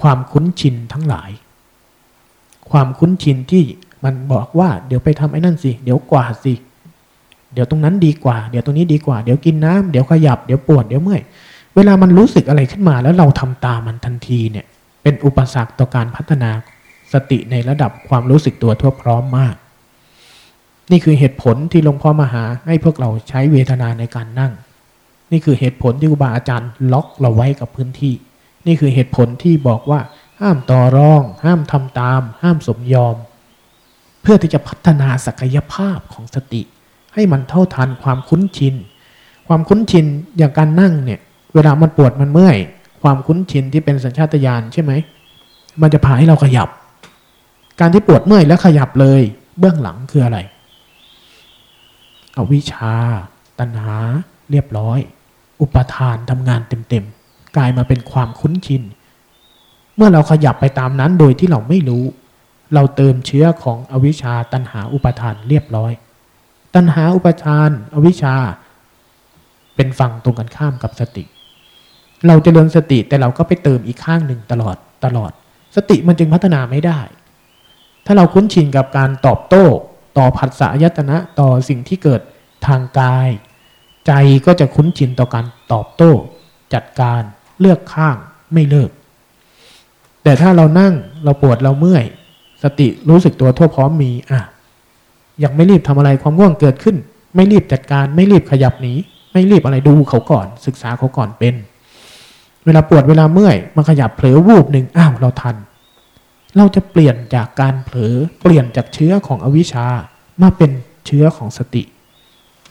[0.00, 1.30] ความคุ้นชินทั้งหลาย
[2.70, 3.64] ความคุ้นชินที่
[4.04, 6.54] มันบอกว่าเดี๋ยวไปทำไอ้นั่นสิ เดี๋ยวกว่าสิ
[7.52, 11.22] เดี๋ยวตรงนั้นดีกว่า เดี๋ยวตรงนี้ดีกว่า เดี๋ยวกินน้ำเดี๋ยวขยับ เดี๋ยวปวด เดี๋ยวเมื่อย
[11.74, 14.66] เวลามันรู้สึกอะไรขึ้นมา แล้วเราทำตามมันทันทีเนี่ย
[15.02, 16.50] เป็นอุปสรรคต่อการพัฒนา
[17.12, 19.54] สติในระดับความรู้สึกตัวทั่วพร้อมมาก
[20.90, 24.52] นี่คือเหตุผลที่หลวงพ่อมาหาให้พวกเราใช้เวทนาในการนั่ง
[25.32, 28.14] นี่คือเหตุผลที่ครูบาอาจารย์ล็อกเราไว้กับพื้นที่
[28.66, 30.00] นี่คือเหตุผลที่บอกว่า
[30.40, 33.16] ห้ามต่อรอง ห้ามทำตาม ห้ามสมยอม
[34.22, 36.62] เพื่อที่จะพัฒนาศักยภาพของสติ
[37.14, 38.74] ให้มันเท่าทันความคุ้นชิน
[39.48, 40.06] ความคุ้นชิน
[40.38, 41.20] อย่างการนั่งเนี่ย
[41.54, 42.56] เวลามันปวดมันเมื่อย
[43.02, 44.92] ความคุ้นชินที่เป็นสัญชาตญาณใช่ไหม
[45.82, 46.68] มันจะพาให้เราขยับ
[47.80, 49.22] การที่ปวดเมื่อยแล้วขยับเลย
[49.58, 50.38] เบื้องหลังคืออะไร
[52.38, 52.94] อวิชา
[53.58, 53.96] ตัณหา
[54.50, 54.98] เรียบร้อย
[55.60, 58.82] อุปทานทำงานเต็มๆ กลายมาเป็นความคุ้นชิน
[59.96, 62.04] เมื่อเราขยับไปตามนั้นโดยที่เราไม่รู้
[62.74, 65.92] เราเติมเชื้อของอวิชชา ตัณหาอุปทานเรียบร้อย
[66.74, 68.34] ตัณหาอุปทาน อวิชชา
[69.76, 71.24] เป็นฝั่งตรงกันข้ามกับสติ
[72.26, 75.32] เราจเจริญสติแต่เราก็ไปเติมอีกข้างหนึ่งตลอดตลอด
[75.76, 77.00] สติมันจึงพัฒนาไม่ได้
[78.06, 79.64] ถ้าเราคุ้นชินกับการตอบโต้
[80.18, 82.20] ต่อผัสสะยตนะต่อสิ่งที่เกิด
[82.66, 83.28] ทางกาย
[84.06, 84.12] ใจ
[84.46, 86.12] ก็จะคุ้นชินต่อการตอบโต้
[86.74, 87.22] จัดการ
[87.60, 88.16] เลือกข้าง
[88.52, 88.90] ไม่เลิก
[90.22, 90.94] แต่ถ้าเรานั่ง
[91.24, 92.04] เราปวดเราเมื่อย
[92.62, 94.40] สติรู้สึกตัวทั่วพร้อมมีอะ
[95.42, 96.96] ยังไม่รีบทำอะไรความง่วงเกิดขึ้น
[97.34, 98.94] ไม่รีบจัดการไม่รีบขยับหนี
[99.32, 101.54] ไม่รีบอะไรดูเขาก่อน ศึกษาเขาก่อนเป็น
[102.64, 105.56] เวลาปวดเวลาเมื่อยมาขยับเผลอวูบหนึ่งอ้าวเราทัน
[106.56, 109.86] เราจะเปลี่ยนจากการเผลอเปลี่ยนจากเชื้อของอวิชชา
[110.42, 110.70] มาเป็น
[111.06, 111.82] เชื้อของสติ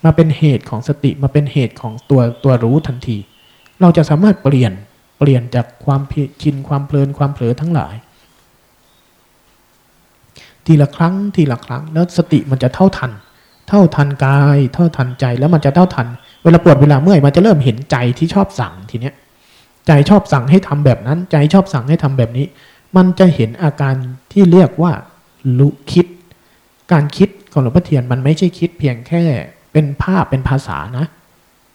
[0.05, 3.17] มาเป็นเหตุของสติมาเป็นเหตุของตัวตัวรู้ทันที
[3.81, 4.73] เราจะสามารถเปลี่ยน
[5.19, 6.01] เปลี่ยนจากความ
[6.41, 7.95] ชินความเพลินความเผลอทั้งหลาย
[10.65, 13.11] ทีละครั้งทีละครั้งแล้วสติมันจะเท่าทัน
[13.67, 16.07] เท่าทันกาย เท่าทันใจแล้วมันจะเท่าทัน
[16.43, 19.15] เวลาปวดเวลาเมื่อยมันจะเริ่มเห็นใจที่ชอบสั่งทีเนี้ย
[19.87, 22.45] ใจชอบสั่งให้ทำแบบนั้น ใจชอบสั่งให้ทำแบบนี้
[22.95, 23.95] มันจะเห็นอาการ
[24.31, 24.93] ที่เรียกว่า
[25.59, 26.07] ลุคิด
[26.91, 29.23] การคิดของหลวงพ่อเทียนมันไม่ใช่คิดเพียงแค่
[29.71, 31.05] เป็นภาพเป็นภาษานะ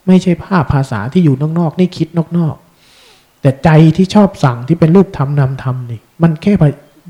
[0.07, 2.09] ไม่ใช่ภาพภาษาที่อยู่นอกๆนี่คิด
[2.39, 6.53] นอกๆแต่ใจที่ชอบสั่งที่เป็นรูปธรรมนามธรรมนี่ มันแค่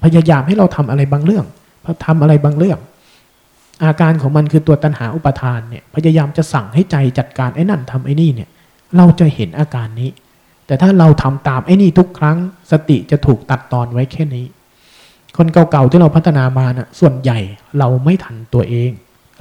[0.05, 1.47] พยายามให้เราทำอะไรบางเรื่อง
[1.85, 2.79] พอทำอะไรบางเรื่อง
[3.85, 8.49] อาการของมันคือตัวตัณหาอุปทานเนี่ยพยายามจะสั่งให้ใจจัดการไอ้นั่นทำไอ้นี่เนี่ย
[8.97, 10.11] เราจะเห็นอาการนี้
[10.67, 12.39] แต่ถ้าเราทำตามไอ้นี่ทุกครั้ง
[12.73, 14.47] สติจะถูกตัดตอนไว้แค่นี้
[15.37, 17.39] คนเก่าๆที่เราพัฒนามานะ่ะส่วนใหญ่
[17.79, 18.91] เราไม่ทันตัวเอง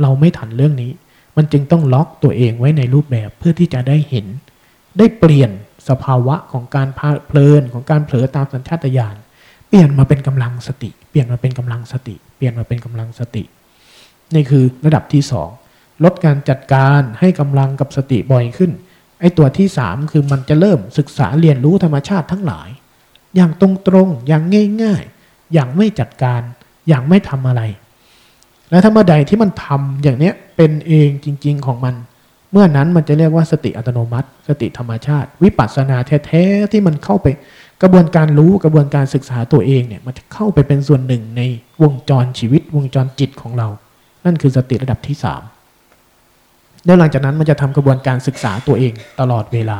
[0.01, 0.91] เราไม่ทันเรื่องนี้
[1.38, 4.26] มันจึงต้องล็อกตัวเองไว้ในรูปแบบเพื่อที่จะได้เห็น
[4.97, 5.51] ได้เปลี่ยน
[5.89, 6.88] สภาวะของการ
[7.28, 9.15] เพลินของการเผลอตามสัญชาตญาณ
[9.69, 13.43] เปลี่ยนมาเป็นกำลังสติ เปลี่ยนมาเป็นกำลังสติ เปลี่ยนมาเป็นกำลังสติ
[14.36, 15.49] นี่คือระดับที่สอง
[16.03, 18.71] ลดการจัดการให้กำลังกับสติบ่อยขึ้น
[19.20, 22.70] ไอ้ตัวที่สามคือมันจะเริ่มศึกษาเรียนรู้ธรรมชาติทั้งหลาย
[23.36, 24.43] อย่างตรงๆ อย่าง
[24.84, 26.41] ง่ายๆ อย่างไม่จัดการ
[26.88, 27.61] อย่างไม่ทำอะไร
[28.70, 31.95] แล้วถ้าเมื่อใดที่มันทำอย่างเนี้ยเป็นเองจริง ๆของมัน
[32.51, 37.28] เมื่อนั้นมันจะเรียกว่าสติอัตโนมัติ สติธรรมชาติ วิปัสสนาแท้ๆที่มันเข้าไป
[37.82, 41.41] กระบวนการรู้กระบวนการศึกษาตัวเองเนี่ยมันจะเข้าไปเป็นส่วนหนึ่งใน
[41.84, 43.68] วงจรชีวิตวงจรจิตของเรา
[44.26, 45.41] นั่นคือสติระดับที่สาม
[46.86, 49.80] แล้วหลังจากนั้นมันจะทำกระบวนการศึกษาตัวเองตลอดเวลา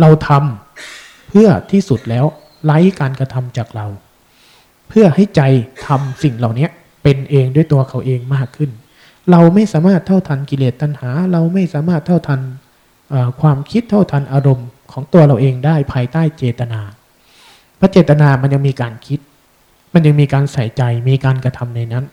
[0.00, 2.24] เราทำเพื่อที่สุดแล้ว
[2.64, 3.86] ไล่การกระทำจากเรา
[4.88, 5.42] เพื่อให้ใจ
[5.86, 6.68] ทำสิ่งเหล่านี้
[7.02, 8.70] เป็นเองด้วยตัวเขาเองมากขึ้น
[9.30, 12.40] เราไม่สามารถเท่าทันกิเลสตัณหา เราไม่สามารถเท่าทัน
[13.40, 16.80] ความคิดเท่าทันอารมณ์ของตัวเราเองได้ภายใต้เจตนา
[17.76, 19.20] เพราะเจตนามันยังมีการคิด
[19.94, 22.04] มันยังมีการใส่ใจ มีการกระทำในนั้น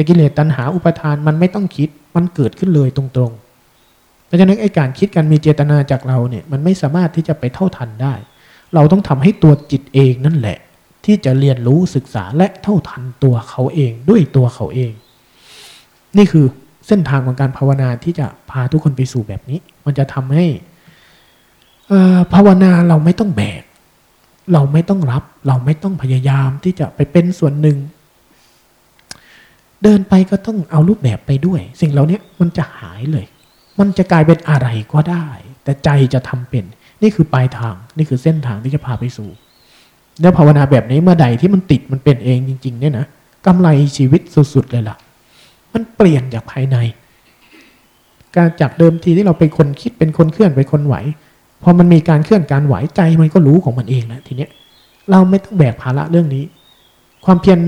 [0.00, 8.14] แต่กิเลสตัณหาอุปทานมันไม่ต้องคิดมันเกิดขึ้นเลยตรงๆ เพราะฉะนั้นไอ้การคิดกันมีเจตนาจากเราเนี่ยมันไม่สามารถที่จะไปเท่าทันได้
[8.74, 10.58] เราต้องทำให้ตัวจิตเองนั่นแหละ
[11.04, 14.92] ที่จะเรียนรู้ศึกษาและเท่าทันตัวเขาเองด้วยตัวเขาเอง
[16.16, 16.44] นี่คือ
[16.86, 20.46] เส้นทางของการภาวนาที่จะพาทุกคนไปสู่แบบนี้ มันจะทำให้
[22.34, 23.62] ภาวนาเราไม่ต้องแบก
[24.52, 27.78] เราไม่ต้องรับ เราไม่ต้องพยายามที่จะไปเป็นส่วนหนึ่ง
[29.82, 33.26] เดินไปก็ต้องเอารูปแบบไปด้วย สิ่งเหล่านี้มันจะหายเลย
[33.78, 35.26] มันจะกลายเป็นอะไรก็ได้
[35.64, 36.64] แต่ใจจะทำเป็น
[37.02, 39.28] นี่คือปลายทาง นี่คือเส้นทางที่จะพาไปสู่
[40.20, 43.06] แล้วภาวนาแบบนี้เมื่อใดที่มันติดมันเป็นเองจริง ๆ เนี่ยนะ
[43.46, 44.20] กำไรชีวิต
[44.54, 44.96] สุดๆเลยล่ะ
[45.72, 46.76] มันเปลี่ยนจากภายใน
[48.36, 50.96] การจากเดิมทีที่เราเป็นคนคิดเป็นคนเคลื่อนเป็นคนไหว
[51.62, 54.50] พอมันมีการเคลื่อนการไหวใจมันก็รู้ของมันเองแล้วทีเนี้ย
[55.10, 56.44] เราไม่ต้องแบกภาระเรื่องนี้
[57.24, 57.58] ความเพียร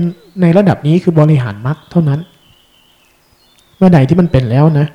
[0.41, 2.19] ในระดับนี้คือบริหารมรรคเท่านั้น
[3.77, 4.87] เมื่อใดที่มันเป็นแล้วนะ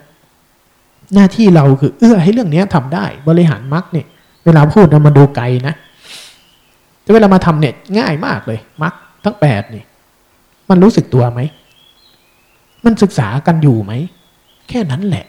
[1.14, 4.06] หน้าที่เราคือเอื้อให้เรื่องนี้ทำได้ บริหารมรรคเนี่ย
[4.44, 5.74] เวลาพูดเรามาดูไกลนะ
[7.02, 8.92] แต่เวลามาทำเนี่ยง่ายมากเลยมัก
[9.24, 9.84] ทั้งแปดนี่
[10.70, 11.40] มันรู้สึกตัวไหม
[12.84, 13.92] มันศึกษากันอยู่ไหม
[14.68, 15.26] แค่นั้นแหละ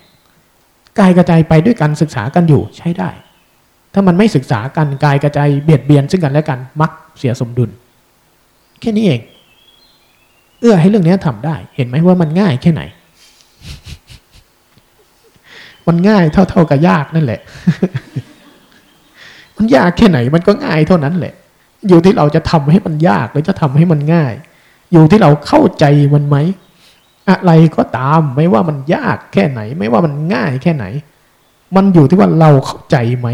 [0.99, 3.09] กายกระจายไปด้วยกันศึกษากันอยู่ใช้ได้
[3.93, 4.59] ถ้ามันไม่ศึกษา
[5.05, 7.69] กายกระจายเบียดเบียนซึ่งกันและกันมักเสียสมดุล
[8.81, 9.21] แค่นี้เอง
[10.59, 12.81] เอื้อให้เรื่องนี้ทำได้ เห็นไหมว่ามันง่ายแค่ไหน
[15.87, 17.39] มันง่ายเท่า ๆกับยากนั่นแหละ
[19.57, 21.33] มันยากแค่ไหน มันก็ง่ายเท่านั้นแหละ
[21.87, 24.33] อยู่ที่เราจะทำให้มันยากหรือจะทำให้มันง่าย
[24.91, 26.37] อยู่ที่เราเข้าใจมันไหม
[27.29, 30.85] อะไรก็ตามไม่ว่ามันยากแค่ไหน ไม่ว่ามันง่ายแค่ไหน
[31.75, 33.27] มันอยู่ที่ว่าเราเข้าใจไหม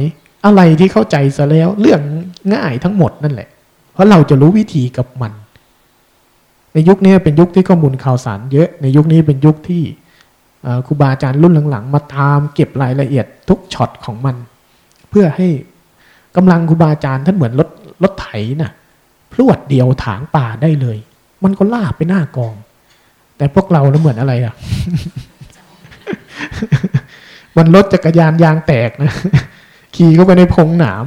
[0.46, 2.02] อะไรที่เข้าใจซะแล้ว เรื่อง
[2.56, 3.50] ง่ายทั้งหมดนั่นแหละ
[3.96, 5.34] เพราะเราจะรู้วิธีกับมัน
[6.74, 9.84] ในยุคนี้เป็นยุคที่ข้อมูลข่าวสารเยอะ ในยุคนี้เป็นยุคที่
[10.86, 14.36] ครูบาอาจารย์รุ่นหลังๆ มาตามเก็บรายละเอียดทุกช็อตของมัน
[15.10, 15.48] เพื่อให้
[16.36, 17.70] กำลังครูบาอาจารย์ท่านเหมือนรถ
[18.04, 18.28] รถไถ
[18.62, 18.72] นะ่ะ
[19.32, 20.98] พรวดเดียวถางป่าได้เลย
[21.44, 22.56] มันก็ลาบไปหน้ากอง
[23.38, 24.54] แต่พวกเราแล้วเหมือนอะไรอะ
[27.58, 29.12] มันรถจักรยานยางแตกนะ
[29.96, 31.06] ขี่เข้าไปในพงหนาม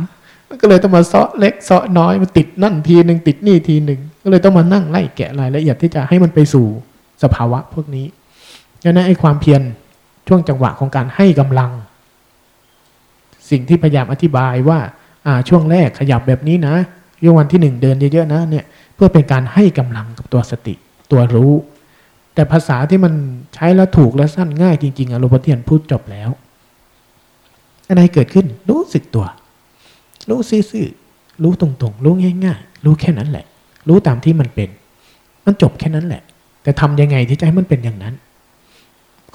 [0.60, 6.66] ก็เลยต้องมาเซาะเล็กเซาะน้อยมาติดนั่นทีหนึ่งติดนี่ทีหนึ่งก็เลยต้องมานั่งไล่แกะรายละเอียดที่จะให้มันไปสู่
[7.22, 8.06] สภาวะพวกนี้
[8.84, 9.62] ดังนั้นไอ้ความเพียร
[10.28, 11.72] ช่วงจังหวะของการให้กำลัง
[13.50, 14.78] สิ่งที่พยายามอธิบายว่า
[15.26, 16.74] อ่าช่วงแรกขยับแบบนี้นะ
[17.24, 20.74] ยวันที่หนึ่งเดินเยอะๆนะเนี่ยเพื่อเป็นการให้กำลังกับตัวสติ
[21.10, 21.52] ตัวรู้
[22.34, 23.14] แต่ภาษาที่มัน
[23.54, 26.30] ใช้แล้วถูกและสั้นง่ายจริงๆอะโรบเทียนพูดจบแล้ว
[27.88, 29.26] อะไรเกิดขึ้นรู้สึกตัว
[30.30, 32.14] รู้ซื่อๆรู้ตรงๆ รู้
[32.44, 33.44] ง่ายๆ รู้แค่นั้นแหละ
[33.88, 34.68] รู้ตามที่มันเป็น
[35.46, 36.22] มันจบแค่นั้นแหละ
[36.62, 38.14] แต่ทำยังไงที่จะให้มันเป็นอย่างนั้น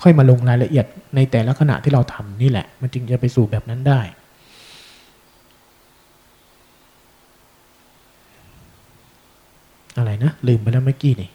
[0.02, 0.86] ค่อยมาลงรายละเอียด
[1.16, 4.02] ในแต่ละขณะที่เราทำนี่แหละ มันจึงจะไปสู่แบบนั้นได้
[9.98, 11.30] อะไรนะ ลืมไปแล้วเมื่อกี้นี่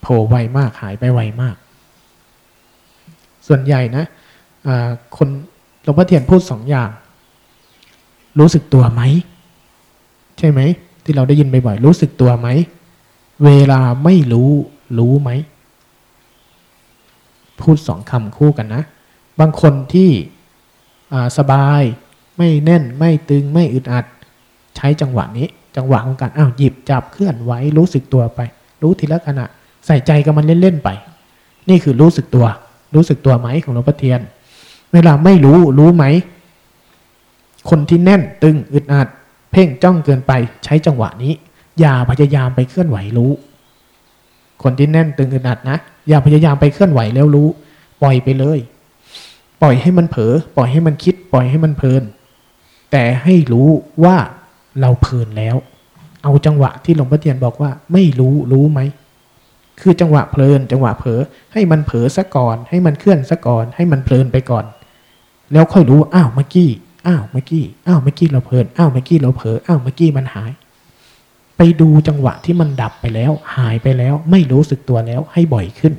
[0.00, 1.56] โผล่ไวมากหายไปไวมาก
[3.46, 4.04] ส่วนใหญ่นะ
[5.16, 5.28] คน
[5.82, 6.90] หลวงพ่อเทียนพูดสองอย่าง
[8.38, 9.02] รู้สึกตัวไหม
[10.38, 10.60] ใช่ไหม
[11.04, 12.48] ที่เราได้ยินบ่อยๆรู้สึกตัวไหม
[13.44, 14.50] เวลาไม่รู้
[14.98, 15.30] รู้ไหม
[17.60, 18.82] พูดสองคำคู่กันนะ
[19.40, 20.10] บางคนที่
[21.38, 21.82] สบาย
[22.38, 24.04] ไม่แน่นไม่ตึงไม่อึดอัด
[24.76, 28.40] ใช้จังหวะนี้ จังหวะของการอ้าวหยิบจับเคลื่อนไหวรู้สึกตัวไป
[28.82, 29.46] รู้ทีละขณะ
[29.86, 30.88] ใส่ใจกับมันเล่นๆไป
[31.68, 32.46] นี่คือรู้สึกตัว
[32.94, 34.20] รู้สึกตัวไหมของหลวงพ่อเทียน
[34.92, 36.04] เวลาไม่รู้รู้ไหม
[37.68, 39.08] คนที่แน่นตึงอึดอัด
[39.52, 40.32] เพ่งจ้องเกินไป
[40.64, 41.32] ใช้จังหวะนี้
[41.80, 43.32] อย่าพยายามไปเคลื่อนไหวรู้
[44.62, 47.48] คนที่แน่นตึงอึดอัดนะอย่าพยายามไปเคลื่อนไหวแล้วรู้
[48.02, 48.58] ปล่อยไปเลย
[49.62, 52.02] ปล่อยให้มันเผลอปล่อยให้มันคิด ปล่อยให้มันเพลิน
[52.92, 53.68] แต่ให้รู้
[54.04, 54.16] ว่า
[54.80, 55.56] เราเพลินแล้ว
[56.22, 58.80] เอาจังหวะที่หลวงพ่อเทียนบอกว่า ไม่รู้รู้ไหม
[59.80, 61.20] คือจังหวะเพลิน จังหวะเผลอ
[61.52, 64.64] ให้มันเผลอซะก่อน ให้มันเคลื่อนซะก่อน ให้มันเพลินไปก่อน
[65.52, 66.70] แล้วค่อยรู้อ้าวเมื่อกี้
[67.06, 70.52] อ้าวเมื่อกี้อ้าวเมื่อกี้เราเพลินอ้าวเมื่อกี้เราเผลออ้าวเมื่อกี้มันหาย
[71.56, 75.94] ไปดูจังหวะที่มันดับไปแล้ว หายไปแล้ว ไม่รู้สึกตัวแล้วให้บ่อยขึ้น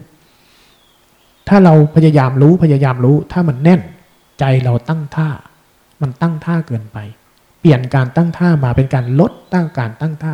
[1.48, 3.82] ถ้าเราพยายามรู้พยายามรู้ ถ้ามันแน่น
[4.40, 5.30] ใจเราตั้งท่า
[6.02, 6.98] มันตั้งท่าเกินไป
[7.60, 10.34] เปลี่ยนการตั้งท่ามาเป็นการลดตั้งการตั้งท่า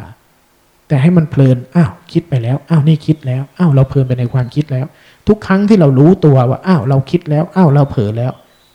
[0.87, 4.85] แต่ให้มันเพลินอ้าวคิดไปแล้วอ้าวนี่คิดแล้วอ้าวเราเพลินไปในความคิดแล้ว
[5.27, 8.31] ทุกครั้งที่เรารู้ตัวว่าอ้าวเราคิดแล้วอ้าวเราเผลอแล้ว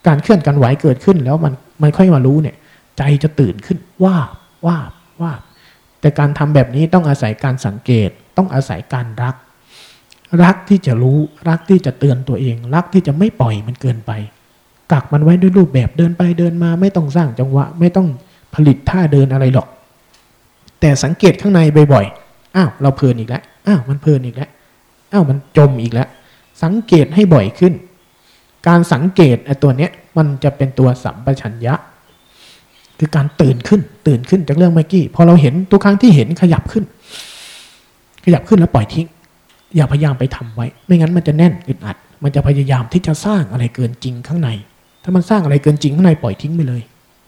[0.09, 1.52] การเคลื่อนการไหวเกิดขึ้น แล้วมัน
[1.82, 2.56] มันค่อยมารู้เนี่ย
[2.98, 4.16] ใจจะตื่นขึ้นว่า
[4.66, 4.76] ว่า
[5.22, 5.32] ว่า
[6.00, 9.34] แต่การทำแบบนี้ต้องอาศัยการสังเกต ต้องอาศัยการรัก
[10.44, 14.12] รักที่จะรู้รักที่จะเตือนตัวเอง รักที่จะไม่ปล่อยมันเกินไป
[14.92, 18.09] กักมันไว้ด้วยรูปแบบเดินไปเดินมาไม่ต้องสร้างจังหวะ ไม่ต้อง
[18.54, 19.68] ผลิตท่าเดินอะไรหรอก
[20.80, 21.61] แต่สังเกตข้างใน
[21.92, 24.50] บ่อยๆอ้าวเราเพลินอีกแล้วอ้าวมันเพลินอีกแล้ว
[25.12, 26.09] อ้าวมันจมอีกแล้ว
[26.62, 27.72] สังเกตให้บ่อยขึ้น
[28.68, 31.74] การสังเกตไอ้ตัวเนี้ยมันจะเป็นตัวสัมปชัญญะ
[32.98, 36.84] คือการตื่นขึ้น ตื่นขึ้นจากเรื่องเมื่อกี้พอเราเห็นทุกครั้งที่เห็นขยับขึ้น
[38.24, 39.06] ขยับขึ้นแล้วปล่อยทิ้ง
[39.76, 44.48] อย่าพยายามไปทำไว้ ไม่งั้นมันจะแน่นอึดอัด มันจะพยายามที่จะสร้างอะไรเกินจริงข้างใน
[45.02, 46.82] ถ้ามันสร้างอะไรเกินจริงข้างในปล่อยทิ้งไปเลย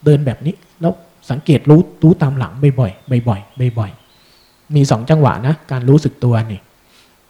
[0.05, 0.93] เดินแบบนี้แล้ว
[1.31, 6.61] สังเกตรู้รู้ตามหลังบ่อยๆบ่อยๆบ่อยๆมีสองจังหวะนะ การรู้สึกตัวนี่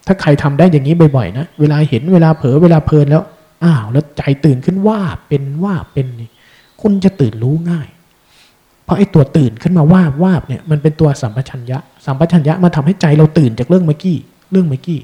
[0.06, 3.22] ถ้าใครทำได้อย่างนี้บ่อยๆนะ เวลาเห็นเวลาเผลอเวลาเพลินแล้ว
[3.64, 6.30] อ้าวแล้วใจตื่นขึ้นว่าเป็นว่าเป็นนี่
[6.80, 7.88] คุณจะตื่นรู้ง่าย
[8.84, 14.16] เพราะไอ้ตัวตื่นขึ้นมาว่าว่าเนี่ยมันเป็นตัวสัมปชัญญะ สัมปชัญญะมาทำให้ใจเราตื่นจากเรื่องเมื่อกี้
[14.50, 14.98] เรื่องเมื่อกี้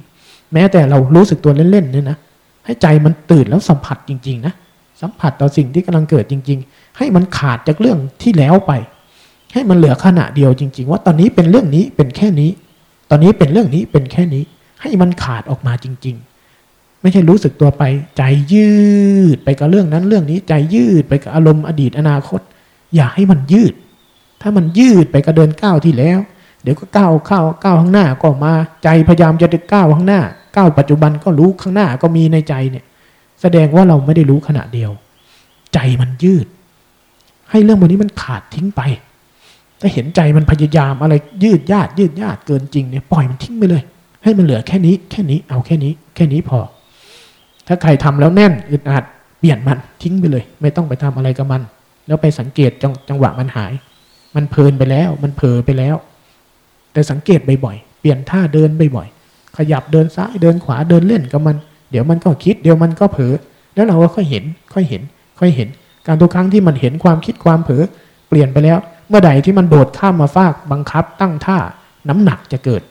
[0.53, 2.19] แม้แต่เรารู้สึกตัวเล่นๆเนี่ยนะ
[2.65, 4.55] ให้ใจมันตื่นแล้วสัมผัสจริงๆนะ
[5.01, 8.73] สัมผัสต่อสิ่งที่กำลังเกิดจริง ๆ ให้มันขาดจากเรื่องที่แล้วไป
[9.55, 12.51] ให้มันเหลือขณะเดียวจริง ๆ ว่าตอนนี้เป็นเรื่องนี้เป็นแค่นี้
[13.11, 14.43] ตอนนี้เป็นเรื่องนี้เป็นแค่นี้
[14.83, 16.36] ให้มันขาดออกมาจริง ๆ
[17.03, 17.83] ไม่ใช่รู้สึกตัวไป
[18.17, 18.23] ใจ
[18.53, 18.71] ยื
[19.35, 22.41] ดไปกับเรื่องนั้นเรื่องนี้ใจยืดไปกับอารมณ์อดีตอนาคต
[22.95, 23.75] อย่าให้มันยืด
[24.41, 26.19] ถ้ามันยืดไปกับเดินก้าวที่แล้ว
[26.63, 28.53] เดี๋ยวก็ก้าวก้าก้าวข้างหน้าก็มา
[28.85, 30.21] ใจพยายามจะก้าวข้างหน้า
[30.57, 32.85] ก้าวปัจจุบันก็รู้ข้างหน้าก็มีในใจเนี่ย
[33.41, 34.91] แสดงว่าเราไม่ได้รู้ขณะเดียว
[35.75, 36.47] ใจมันยืด
[37.51, 38.81] ให้เรื่องวันนี้มันขาดทิ้งไป
[39.81, 43.83] ถ้าเห็นใจมันพยายามอะไรยืดยาดยืดยาดเกินจริงเนี่ยปล่อยมันทิ้งไปเลย
[44.25, 46.59] ให้มันเหลือแค่นี้ แค่นี้เอาแค่นี้ แค่นี้พอ
[47.67, 49.05] ถ้าใครทำแล้วแน่นอึดอัด
[49.39, 51.63] เปลี่ยนมันทิ้งไปเลย ไม่ต้องไปทำอะไรกับมัน
[52.07, 53.73] แล้วไปสังเกตจังจังหวะมันหาย
[54.37, 55.97] มันเพลินไปแล้ว มันเผลอไปแล้ว
[56.93, 61.57] แต่สังเกตบ่อยๆเปลี่ยนท่าเดินบ่อยๆขยับเดินซ้ายเดินขวาเดินเล่นกับมัน
[61.91, 63.35] เดี๋ยวมันก็คิดเดี๋ยวมันก็เผลอ
[63.75, 64.45] แล้วเราก็ค่อยเห็น
[64.75, 65.03] ค่อยเห็น
[65.41, 65.69] ค่อยเห็น
[66.07, 67.83] การทุกครั้งที่มันเห็นความคิดความเผลอ
[68.29, 71.59] เปลี่ยนไปแล้ว เมื่อใดที่มันโดดข้ามมาฟากบังคับ ตั้งท่า
[72.09, 72.83] น้ำหนักจะเกิด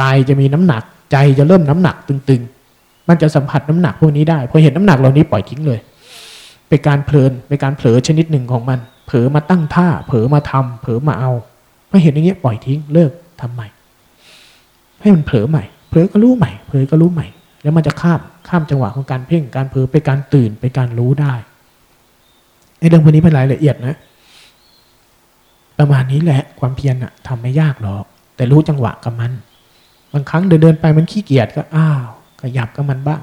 [0.00, 2.53] กายจะมีน้ำหนักใจจะเริ่มน้ำหนักตึงๆ
[3.08, 5.78] มันจะสัมผัสน้ำหนักพวกนี้ได้พอเห็นน้ำหนักเหล่านี้ปล่อยทิ้งเลย
[6.68, 11.32] เป็นการเพลินเป็นการเผลอชนิดหนึ่งของมัน เผลอมาตั้งท่า เผลอมาทำเผลอมาเอา
[11.90, 13.68] พอเห็นอย่างเงี้ยปล่อยทิ้งเลิกทำใหม่
[15.00, 17.26] ให้มันเผลอใหม่ เผลอก็รู้ใหม่ เผลอก็รู้ใหม่
[17.62, 21.34] แล้วมันจะข้ามข้ามจังหวะของการเพ่งการเผลอไปการตื่นไปการรู้ได้
[22.78, 23.96] ไอ้เรื่องพวกนี้เป็นรายละเอียดนะ
[25.78, 28.04] ประมาณนี้แหละความเพียรอะทำไม่ยากหรอก
[28.36, 29.32] แต่รู้จังหวะกับมัน
[30.12, 32.06] บางครั้งเดินเดินไปมันขี้เกียจก็อ้าว
[32.44, 33.20] ขยับกับมันบ้าง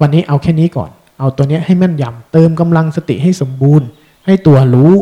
[0.00, 3.86] วันนี้เอาแค่นี้ก่อน เอาตัวนี้ให้แม่นยำเติมกำลังสติให้สมบูรณ์
[4.26, 4.92] ให้ตัวรู้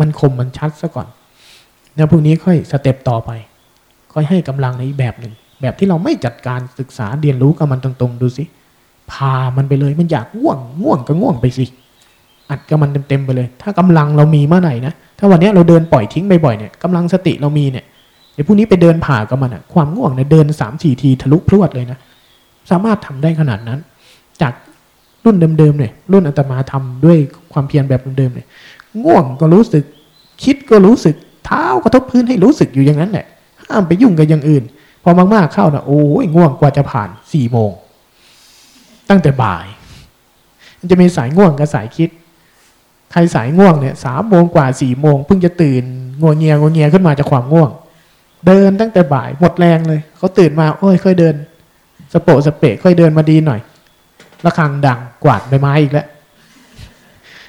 [0.00, 1.08] มันคมมันชัดซะก่อน
[1.96, 3.30] แล้วพวกนี้ค่อยสเต็ปต่อไป
[4.12, 8.44] ค่อยให้กำลังในอีกแบบหนึ่ง แบบที่เราไม่จัดการศึกษาเรียนรู้กับมันตรงๆ ดูสิ
[9.12, 11.66] พามันไปเลยมันอยากง่วงง่วงก็ง่วงไปสิ
[12.50, 17.84] อัดกับมันเต็มๆไปเลย ถ้ากำลังเรามีเมื่อไหร่นะ ถ้าวันนี้เราเดินปล่อยทิ้งบ่อยๆเนี่ยกำลังสติเรามีเนี่ย
[18.34, 21.98] เดี๋ยวพรุ่งนี้ไปเดินผ่ากับมันอะความง่วงเนี่ยเดินสามสี่ทีทะลุพรวดเลยนะ
[22.70, 23.78] สามารถทำได้ขนาดนั้น
[24.42, 24.52] จาก
[25.24, 27.18] รุ่นเดิมๆเนี่ยรุ่นอาตมาทำด้วย
[27.52, 28.46] ความเพียรแบบเดิมๆเนี่ย
[29.04, 29.84] ง่วงก็รู้สึก
[30.42, 33.26] คิดก็รู้สึกเท้ากระทบพื้นให้รู้สึกอยู่อย่างนั้นแหละ
[33.66, 34.64] ห้ามไปยุ่งกับอย่างอื่น
[35.02, 37.70] พอมากๆเข้านะโอ้ยง่วงกว่าจะผ่านสี่โมง
[39.10, 39.66] ตั้งแต่บ่าย
[40.78, 42.10] มันจะมีสายง่วงกับสายคิด
[43.12, 45.82] ใครสายง่วงเนี่ยสามโมงกว่าสี่โมงเพิ่งจะตื่น
[46.20, 47.70] งัวเงียงัวเงียขึ้นมาจากความง่วง
[48.46, 51.34] เดินตั้งแต่บ่ายหมดแรงเลยเขาตื่นมาโอ้ยค่อยเดิน
[52.12, 53.60] สโปะสเปะค่อยเดินมาดีหน่อย
[54.44, 56.06] ระฆังดังกวาดใบไม้อีกแล้ว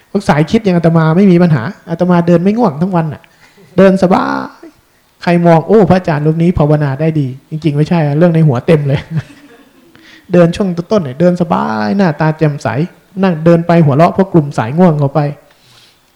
[0.09, 3.21] พวกสายคิดอย่างอาตมาไม่มีปัญหาอาตมาเดินไม่ง่วงทั้งวันอะ
[3.77, 4.23] เดินสบา
[4.63, 4.65] ย
[5.23, 8.99] ใครมองโอ้พระอาจารย์รูปนี้ภาวนาได้ดี จริง ๆ ไม่ใช่เรื่องในหัวเต็มเลย
[10.33, 12.67] เดินช่วงต้นๆเนี่ยเดินสบายหน้าตาแจ่มใส
[13.23, 15.19] นั่งเดินไปหัวเราะพราะกลุ่มสายง่วงเขาไป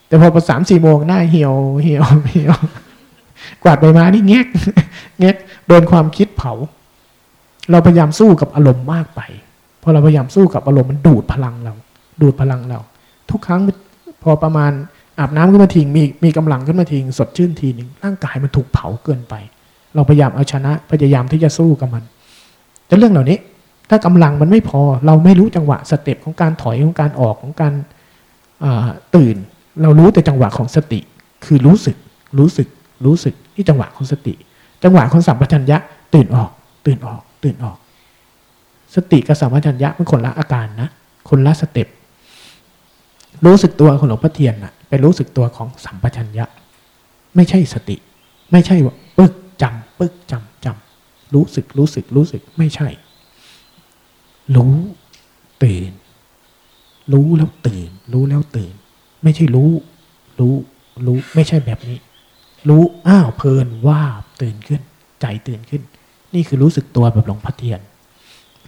[0.07, 2.55] แต่พอพอสามสี่โมงหน้าเหี่ยวเหี่ยวเหี่ยว
[3.63, 4.47] กวาดใบไม้นี่แงก
[5.19, 5.35] แงก
[5.67, 6.53] โดนความคิดเผา
[7.71, 9.21] เราพยายามสู้กับอารมณ์มากไป
[9.83, 11.73] พอเราพยายามสู้กับอารมณ์มันดูดพลังเรา
[12.21, 12.79] ดูดพลังเรา
[13.29, 13.61] ทุกครั้ง
[14.23, 14.71] พอประมาณ
[15.19, 19.33] อาบน้ำขึ้นมาทิ้งมีมีกำลังขึ้นมาทิ้งสดชื่นทีหนึ่งร่างกายมันถูกเผาเกินไป
[19.95, 22.03] เราพยายามเอาชนะพยายามที่จะสู้กับมัน
[22.87, 23.37] แต่เรื่องเหล่านี้
[23.89, 27.73] ถ้ากำลังมันไม่พอ เราไม่รู้จังหวะสเต็ปของการถอยของการออกของการ
[29.15, 29.35] ตื่น
[29.81, 30.99] เรารู้แต่จังหวะของสติ
[31.45, 31.95] คือรู้สึก
[32.39, 32.67] รู้สึก
[33.05, 34.33] รู้สึกที่จังหวะของสติ
[34.83, 35.77] จังหวะของสัมปชัญญะ
[36.13, 36.49] ตื่นออก
[36.85, 37.77] ตื่นออก ตื่นออก
[38.95, 40.89] สติกับสัมปชัญญะมันคนละอาการนะ
[41.29, 41.87] คนละสเต็ป
[43.45, 46.45] รู้สึกตัวของหลวงพ่อเทียนนะไปรู้สึกตัวของสัมปชัญญะ
[47.35, 47.95] ไม่ใช่สติ
[48.51, 52.87] ไม่ใช่ว่าปึ๊กจำปึ๊กจำจำรู้สึกรู้สึกรู้สึกไม่ใช่
[54.55, 54.73] รู้
[55.63, 55.91] ตื่น
[57.13, 58.73] รู้แล้วตื่น รู้แล้วตื่น
[59.23, 59.71] ไม่ใช่รู้
[60.39, 60.53] รู้
[61.05, 61.97] รู้ไม่ใช่แบบนี้
[62.69, 64.01] รู้อ้าวเพลินว่า
[64.41, 64.81] ตื่นขึ้น
[65.21, 65.81] ใจตื่นขึ้น
[66.35, 67.81] นี่คือรู้สึกตัวแบบหลวงพ่อเทียน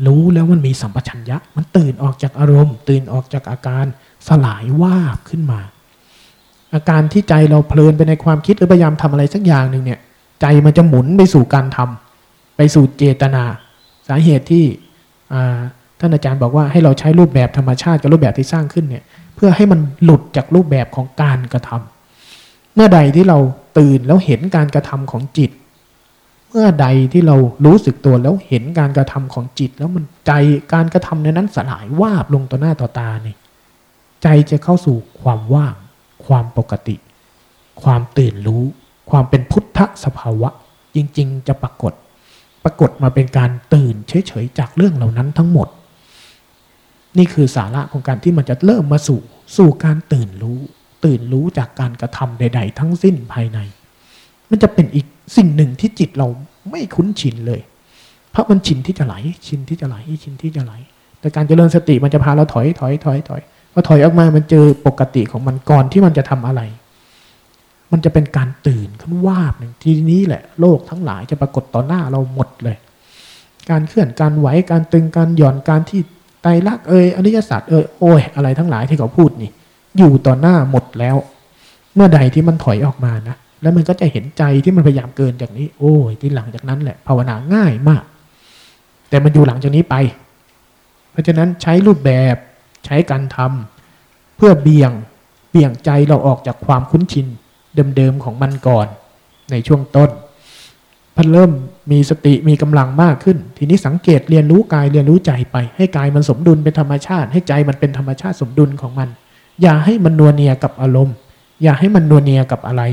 [0.05, 3.85] รู้แล้วมันมีสัมปชัญญะ มันตื่นออกจากอารมณ์ ตื่นออกจากอาการ
[4.27, 5.61] สลายว่าบขึ้นมา
[6.73, 9.99] อาการที่ใจเราเพลินไปในความคิดหรือพยายามทำอะไรสักอย่างหนึ่งเนี่ย
[10.41, 13.43] ใจมันจะหมุนไปสู่การทำไปสู่เจตนา
[14.07, 14.65] สาเหตุที่
[15.99, 19.03] ท่านอาจารย์บอกว่าให้เราใช้รูปแบบธรรมชาติกับรูปแบบที่สร้างขึ้นเนี่ย
[19.35, 23.37] เพื่อให้มันหลุดจากรูปแบบของการกระทำเมื่อใดที่เรา
[23.77, 25.51] ตื่นแล้วเห็นการกระทำของจิต
[26.49, 27.35] เมื่อใดที่เรา
[27.65, 30.31] รู้สึกตัวแล้วเห็นการกระทำของจิต แล้วมันใจ
[30.73, 33.37] การกระทำในนั้นสลายวาบลงต่อหน้าต่อตาเนี่ย
[34.23, 35.75] ใจจะเข้าสู่ความว่าง
[36.25, 36.95] ความปกติ
[37.83, 38.63] ความตื่นรู้
[39.09, 40.49] ความเป็นพุทธสภาวะ
[40.95, 41.93] จริง ๆ จะปรากฏ
[42.63, 45.67] ปรากฏมาเป็นการตื่นเฉยๆจากเรื่องเหล่านั้นทั้งหมด
[47.17, 49.21] นี่คือสาระของการที่มันจะเริ่มมาสู่
[49.57, 50.59] สู่การตื่นรู้
[51.05, 53.59] ตื่นรู้จากการกระทำใด ๆ ทั้งสิ้นภายใน
[54.49, 56.27] มันจะเป็นอีก สิ่งหนึ่งที่จิตเรา
[56.71, 57.61] ไม่คุ้นชินเลย
[58.31, 59.15] เพราะมันชินที่จะไหล
[59.47, 60.73] ชินที่จะไหลชินที่จะไหล
[61.19, 63.41] แต่การเจริญสติมันจะพาเราถอยถอยถอยถอย
[63.73, 66.61] พอถอยออกมามันเจอปกติของมันก่อนที่มันจะทำอะไร
[67.91, 72.77] มันจะเป็นการตื่นขึ้นวาบหนึ่งทีนี้แหละ โลกทั้งหลายจะปรากฏต่อหน้าเราหมดเลย
[73.69, 76.01] การเคลื่อนการไหวการตึงการหย่อนการที่
[76.41, 79.51] ไตรลักษณ์เอ่ยอนิจจศาสตร์เอ่ยโอ้ยอะไรทั้งหลายที่เขาพูดนี่
[79.97, 81.15] อยู่ต่อหน้าหมดแล้ว
[81.95, 88.03] เมื่อใดที่มันถอยออกมานะ แล้วมันก็จะเห็นใจที่มันพยายามเกินจากนี้ โอ้ยที่หลังจากนั้นแหละภาวนาง่ายมาก
[89.09, 89.95] แต่มันอยู่หลังจากนี้ไป
[91.11, 92.35] เพราะฉะนั้นใช้รูปแบบ
[92.85, 94.91] ใช้การทำเพื่อเบี่ยง
[95.49, 97.27] เบี่ยงใจเราออกจากความคุ้นชิน
[97.97, 98.87] เดิมๆของมันก่อน
[99.51, 100.09] ในช่วงต้น
[101.15, 101.51] พันเริ่ม
[101.91, 109.09] มีสติมีกำลังมากขึ้น ทีนี้สังเกตเรียนรู้กายเรียนรู้ใจไป ให้กายมันสมดุลเป็นธรรมชาติ ให้ใจมันเป็นธรรมชาติสมดุลของมัน
[109.61, 111.15] อย่าให้มันนัวเนียกับอารมณ์
[111.63, 112.83] อย่าให้มันนัวเนียกับอะไร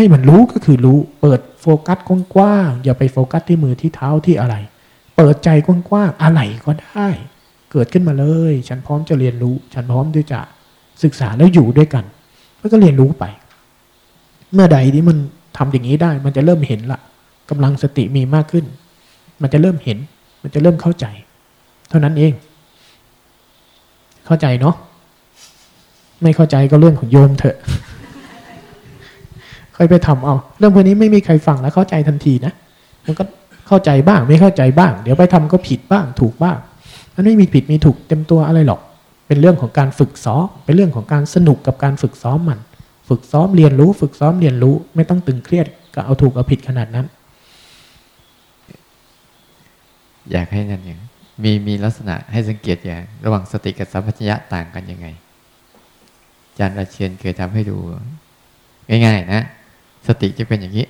[0.00, 1.98] ให้มันรู้ก็คือรู้ เปิดโฟกัส
[2.34, 4.56] กว้างๆอย่าไปโฟกัสที่มือที่เท้าที่อะไร
[5.16, 7.08] เปิดใจกว้างๆอะไรก็ได้
[7.72, 10.40] เกิดขึ้นมาเลย ฉันพร้อมจะเรียนรู้ ฉันพร้อมที่จะ
[11.02, 12.04] ศึกษาแล้วอยู่ด้วยกัน
[12.58, 13.24] แล้วก็เรียนรู้ไป
[14.52, 15.16] เมื่อใดที่มัน
[15.56, 17.00] ทำอย่างนี้ได้ มันจะเริ่มเห็นละ
[17.50, 18.64] กำลังสติมีมากขึ้น
[19.42, 19.98] มันจะเริ่มเห็น
[20.42, 21.06] มันจะเริ่มเข้าใจ
[21.88, 22.32] เท่านั้นเอง
[24.26, 24.76] เข้าใจเนาะ
[26.22, 27.56] ไม่เข้าใจก็เรื่องของโยมเถอะ
[29.82, 32.52] ค่อยไปทำเอา เรื่องพวกนี้ไม่มีใครฟังแล้วเข้าใจทันทีนะ
[33.04, 33.24] มันก็
[33.68, 36.58] เข้าใจบ้างไม่เข้าใจบ้าง เดี๋ยวไปทำก็ผิดบ้างถูกบ้าง
[37.14, 38.80] มันไม่มีผิดมีถูกเต็มตัวอะไรหรอก
[39.26, 42.58] เป็นเรื่องของการฝึกซ้อมเป็นเรื่องของการสนุกกับการฝึกซ้อมมัน
[43.08, 47.06] ฝึกซ้อมเรียนรู้ ฝึกซ้อมเรียนรู้ ไม่ต้องตึงเครียดกับเอาถูกเอาผิดขนาดนั้น
[50.32, 51.00] อยากให้นั่นอย่าง
[51.42, 55.06] มีมีลักษณะให้สังเกตอย่าง ระหว่างสติกับสัมปชัญญะต่างกันยังไง
[56.48, 57.76] อาจารย์ราเชียนเคยทำให้ดู
[58.88, 59.44] ง่ายๆนะ
[60.06, 60.86] สติจะเป็นอย่างนี้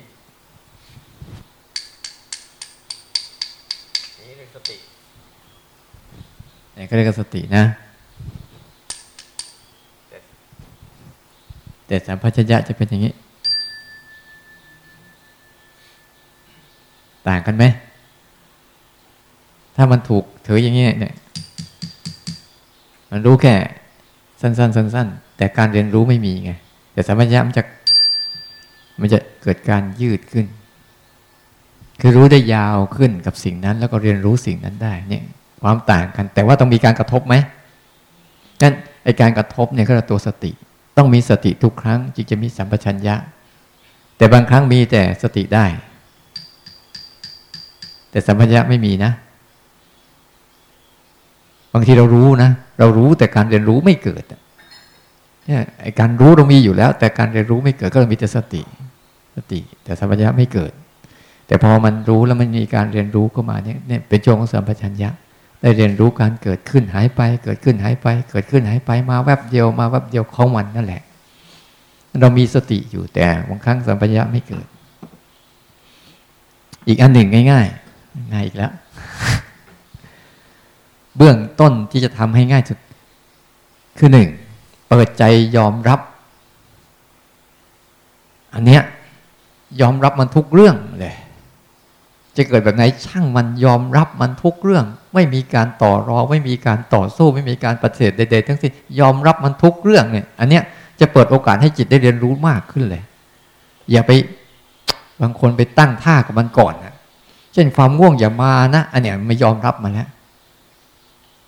[4.19, 4.77] นี่เรียกสติ
[6.75, 7.63] นี่ก็เรียกสตินะ
[11.87, 13.13] แต่สัมปชัญญะจะเป็นอย่างนี้
[17.27, 17.63] ต่างกันไหม
[19.75, 21.13] ถ้ามันถูกถืออย่างนี้เนี่ย
[23.11, 23.55] มันรู้แค่
[24.41, 26.51] สั้นๆสั้นๆแต่การเรียนรู้ไม่มีไง
[26.93, 27.63] แต่สัมปชัญญะมันจะ
[29.01, 30.45] มันจะเกิดการยืดขึ้น
[32.01, 35.23] คือรู้ได้ยาวขึ้นกับสิ่งนั้น แล้วก็เรียนรู้สิ่งนั้นได้เนี่ย
[35.63, 37.35] ความต่างกัน แต่ว่าต้องมีการกระทบไหม
[38.61, 38.73] นั่น
[39.03, 40.51] ไอการกระทบเนี่ยก็คือตัวสติ
[40.97, 43.15] ต้องมีสติทุกครั้งจึงจะมีสัมปชัญญะ
[44.17, 45.65] แต่บางครั้งมีแต่สติได้
[48.11, 49.11] แต่สัมปชัญญะไม่มีนะ
[51.73, 52.49] บางทีเรารู้นะ
[52.79, 54.23] เรารู้แต่การเรียนรู้ไม่เกิด
[55.45, 58.61] เนี่ยไอการรู้เรามีอยู่แล้ว แต่การเรียนรู้ไม่เกิดก็เรามีแต่สติ
[59.35, 60.71] สติ แต่สัมปชัญญะไม่เกิด
[61.47, 65.09] แต่พอมันรู้แล้วมันมีการเรียนรู้เข้ามาเนี่ยเนี่ยเป็นช่วงของสัมปชัญญะ
[65.61, 71.01] ได้เรียนรู้การเกิดขึ้นหายไป เกิดขึ้นหายไป เกิดขึ้นหายไปมาแวบเดียวมาแวบเดียวของมันนั่นแหละ
[72.19, 74.67] เรามีสติอยู่แต่บางครั้งสัมปชัญญะไม่เกิด
[76.87, 78.71] อีกอันหนึ่งง่ายๆง่ายอีกแล้ว
[81.17, 82.79] เบื้องต้นที่จะทำให้ง่ายสุด
[83.97, 84.29] คือหนึ่ง
[84.89, 85.23] เปิดใจ
[85.55, 85.99] ยอมรับ
[88.53, 88.83] อันเนี้ย
[89.81, 91.15] ยอมรับมันทุกเรื่องเลย
[92.37, 100.63] จะเกิดแบบไหนช่างมันยอมรับมันทุกเรื่อง ไม่มีการต่อรองไม่มีการต่อสู้ ไม่มีการปฏิเสธใดๆทั้งสิ้นยอมรับมันทุกเรื่องเนี่ย อันเนี้ย
[100.99, 103.03] จะเปิดโอกาสให้จิตได้เรียนรู้มากขึ้นเลย
[103.91, 104.11] อย่าไป
[105.21, 106.95] บางคนไปตั้งท่ากับมันก่อนนะ
[107.53, 110.07] เช่นความง่วงอย่ามานะอันเนี้ยไม่ยอมรับมาแล้ว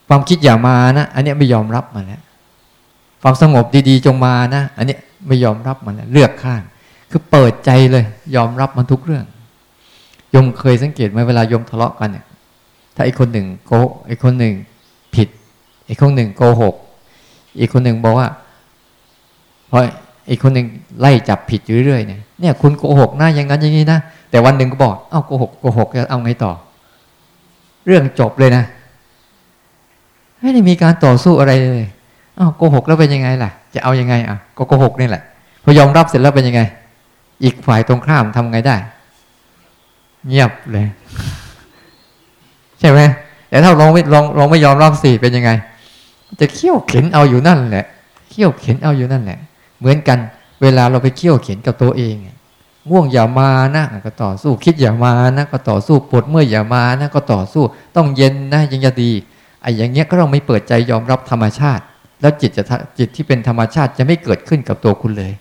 [0.08, 2.22] ความคิดอย่ามานะอันเนี้ยไม่ยอมรับมาแล้ว
[3.22, 6.62] ความสงบดีๆจงมานะ อันเนี้ยไม่ยอมรับมันแล้วเลือกข้าง
[7.16, 8.06] คือเปิดใจเลย
[8.36, 9.26] ยอมรับมันทุกเรื่อง
[10.36, 12.26] ยมเคยสังเกตไหมเวลายมทะเลาะกันเนี่ย
[12.96, 13.72] ถ้าไอ้คนหนึ่งโก
[14.08, 14.54] ไอ้คนหนึ่ง
[15.16, 15.28] ผิด
[15.86, 16.76] ไอ้คนหนึ่งโกหก
[17.60, 18.28] อีกคนหนึ่งบอกว่า
[19.68, 19.82] เพราะ
[20.30, 20.68] อีกคนหนึ่ง
[21.00, 24.00] ไล่จับผิดอยู่เรื่อยเนี่ยเนี่ยคุณโกหกนะอย่างนั้นอย่างนี้นะ
[24.32, 26.52] แต่วันหนึ่งก็บอกเอ้าโกหกโกหกจะเอาไงต่อ
[27.86, 28.64] เรื่องจบเลยนะ
[30.42, 31.84] ไม่ได้มีการต่อสู้อะไรเลย
[32.40, 35.24] อ้าวโกหกแล้วเป็นยังไงล่ะ จะเอายังไงอะก็โกหกนี่แหละ
[35.64, 36.62] พอยอมรับเสร็จแล้วเป็นยังไง
[37.44, 38.76] อีกฝ่ายตรงข้ามทำไงได้
[40.28, 40.88] เงียบเลย
[42.80, 43.00] ใช่ไหม
[43.50, 45.52] แต่ถ้าลองไม่ลองลองไม่ยอมรับสิเป็นยังไง
[46.40, 47.86] จะเขี่ยวเข็นเอาอยู่นั่นแหละ
[48.30, 49.40] เขี่ยวเข็นเอาอยู่นั่นแหละ
[49.80, 50.18] เหมือนกัน
[50.62, 52.16] เวลาเราไปเขี่ยวเข็นกับตัวเอง
[52.90, 57.64] ง่วงอย่ามานะก็ต่อสู้คิดอย่ามานะก็ต่อสู้ปวดเมื่อยอย่ามานะก็ต่อสู้
[57.96, 59.12] ต้องเย็นนะยังจะดี
[59.62, 61.84] ไอ้อย่างเงี้ยก็ต้องไม่เปิดใจยอมรับธรรมชาติ
[62.22, 62.64] แล้วจิตจะ
[63.00, 65.34] จิตที่เป็นธรรมชาติจะไม่เกิดขึ้นกับตัวคุณเลย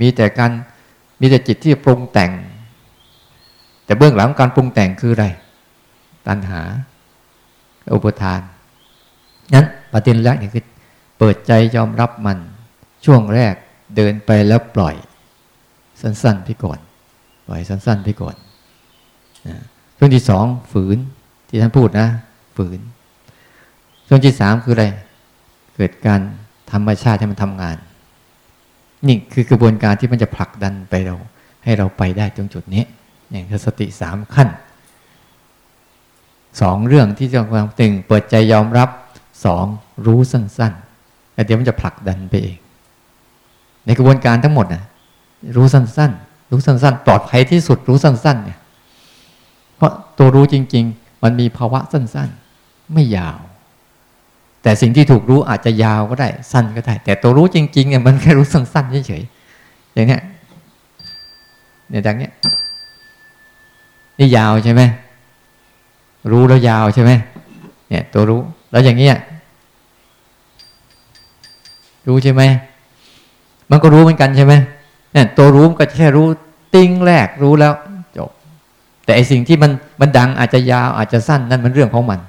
[0.00, 0.50] มีแต่การ
[1.20, 2.32] มีแต่จิตที่ปรุงแต่ง
[3.84, 5.26] แต่เบื้องหลังการปรุงแต่งคืออะไร
[6.26, 6.62] ตัณหา
[7.94, 8.40] อุปทาน
[9.54, 10.64] นั้นประเด็นแรกนี่คือ
[11.18, 12.38] เปิดใจยอมรับมัน
[13.04, 13.54] ช่วงแรก
[13.96, 14.94] เดินไปแล้วปล่อย
[16.00, 16.78] สั้นๆไปก่อน
[17.46, 18.36] ปล่อยสั้นๆไปก่อน
[19.46, 19.56] นะ
[19.98, 20.98] ช่วงที่สองฝืน
[21.48, 22.08] ที่ท่านพูดนะ
[22.56, 22.78] ฝืน
[24.08, 24.86] ช่วงที่สามคืออะไร
[25.76, 26.20] เกิดการ
[26.72, 27.76] ธรรมชาติให้มันทำงาน
[29.06, 31.16] นี่คือกระบวนการที่มันจะผลักดันไปเรา
[31.64, 32.84] ให้เราไปได้ตรงจุดนี้
[33.30, 34.48] อย่างสติสามขั้น
[36.60, 38.88] สองเรื่องที่จะความตึงเปิดใจยอมรับ
[39.44, 39.64] สอง
[40.06, 42.58] รู้สั้นๆแล้เดี๋ยวมันจะผลักดันไปเอง
[43.84, 44.84] ในกระบวนการทั้งหมดนะ
[45.56, 48.58] รู้สั้นๆ รู้สั้นๆ ปลอดภัยที่สุดรู้สั้นๆเนี่ย
[49.76, 53.38] เพราะตัวรู้จริง ๆ มันมีภาวะสั้นๆ ไม่ยาว
[54.66, 60.22] แต่สิ่งที่ถูกรู้อาจจะยาวก็ได้สั้นก็ได้ แต่ตัวรู้จริงๆเนี่ยมันแค่รู้สั้นๆเฉยๆอย่างเนี้ย
[61.88, 62.32] เนี่ยดังเนี้ย
[64.18, 64.82] นี่ยาวใช่ไหม
[66.30, 67.12] รู้แล้วยาวใช่ไหม
[67.88, 68.40] เนี่ย ตัวรู้
[68.70, 69.16] แล้วอย่างเงี้ย
[72.06, 72.42] รู้ใช่ไหม
[73.70, 74.54] มันก็รู้เหมือนกันใช่ไหม
[75.12, 76.26] เนี่ยตัวรู้ก็แค่รู้
[76.74, 77.72] ติ้งแรกรู้แล้ว
[78.16, 78.30] จบ
[79.04, 82.20] แต่ไอสิ่งที่มันมันดังอาจจะยาวอาจจะสั้นนั่นมันเรื่องของมัน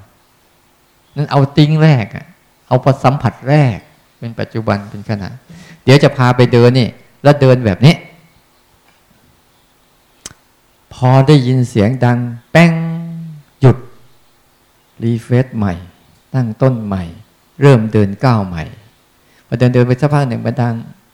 [1.17, 2.25] นั่นเอาติ้งแรกอะ
[2.67, 3.77] เอาพอสัมผัสแรก
[4.19, 5.29] เป็นปัจจุบันเป็นขณะ
[5.83, 6.89] เดี๋ยวจะพาไปเดินนี่
[7.23, 7.95] แล้วเดินแบบนี้
[10.93, 12.17] พอได้ยินเสียงดัง
[12.51, 12.71] แป้ง
[13.59, 13.77] หยุด
[15.03, 15.73] รีเฟซใหม่
[16.33, 17.03] ตั้งต้นใหม่
[17.61, 18.63] เริ่มเดินก้าวใหม่
[19.47, 20.73] พอเดินเดินไปสักพักหนึ่งมันดัง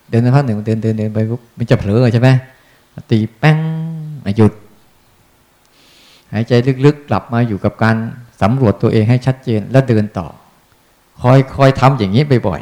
[0.09, 2.29] เดินสักพักหนึ่งเดินเดินเดินไปปุ๊บมันจะเผลอใช่ไหม
[3.09, 3.57] ตีแป้ง
[4.37, 4.53] หยุด
[6.31, 6.53] หายใจ
[6.85, 7.95] ลึกๆกลับมาอยู่กับการ
[8.41, 10.27] สำรวจตัวเองให้ชัดเจนแล้วเดินต่อ
[11.21, 12.61] คอยคอยทำอย่างนี้บ่อย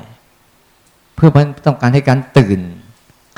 [0.58, 2.60] ๆเพื่อมันต้องการให้การตื่น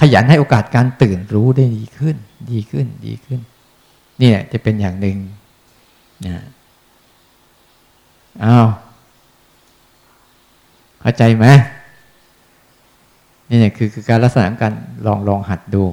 [0.01, 2.15] ขยันให้โอกาสการตื่นรู้ได้ดีขึ้น
[2.51, 3.39] ดีขึ้นดีขึ้น
[4.21, 5.17] นี่แหละจะเป็นอย่างหนึ่ง
[6.25, 6.43] นะ
[8.43, 8.67] อ้าว
[11.01, 11.45] เข้าใจไหม
[13.49, 14.73] นี่เนี่ยคือคือการลักษณะการ
[15.05, 15.83] ลองลองหัดดู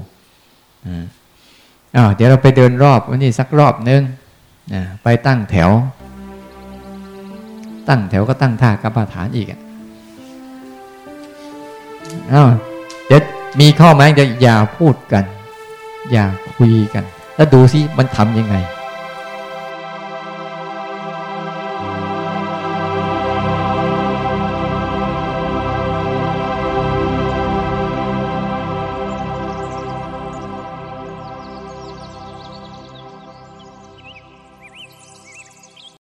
[1.97, 4.03] อ่าเดี๋ยวเราไปเดินรอบวันนี้สักรอบนึง
[4.75, 5.71] นะไปตั้งแถว
[7.89, 9.61] ตั้งแถวก็ตั้งท่ากรรมฐานอีกอะ
[12.33, 12.49] อ้าว
[13.07, 13.23] เดี๋ยว
[13.61, 15.25] มีข้อแม้จะอย่าพูดกัน
[16.13, 16.25] อย่า
[16.57, 17.05] คุยกัน
[17.37, 18.57] แล้วดูซิมันทำยังไง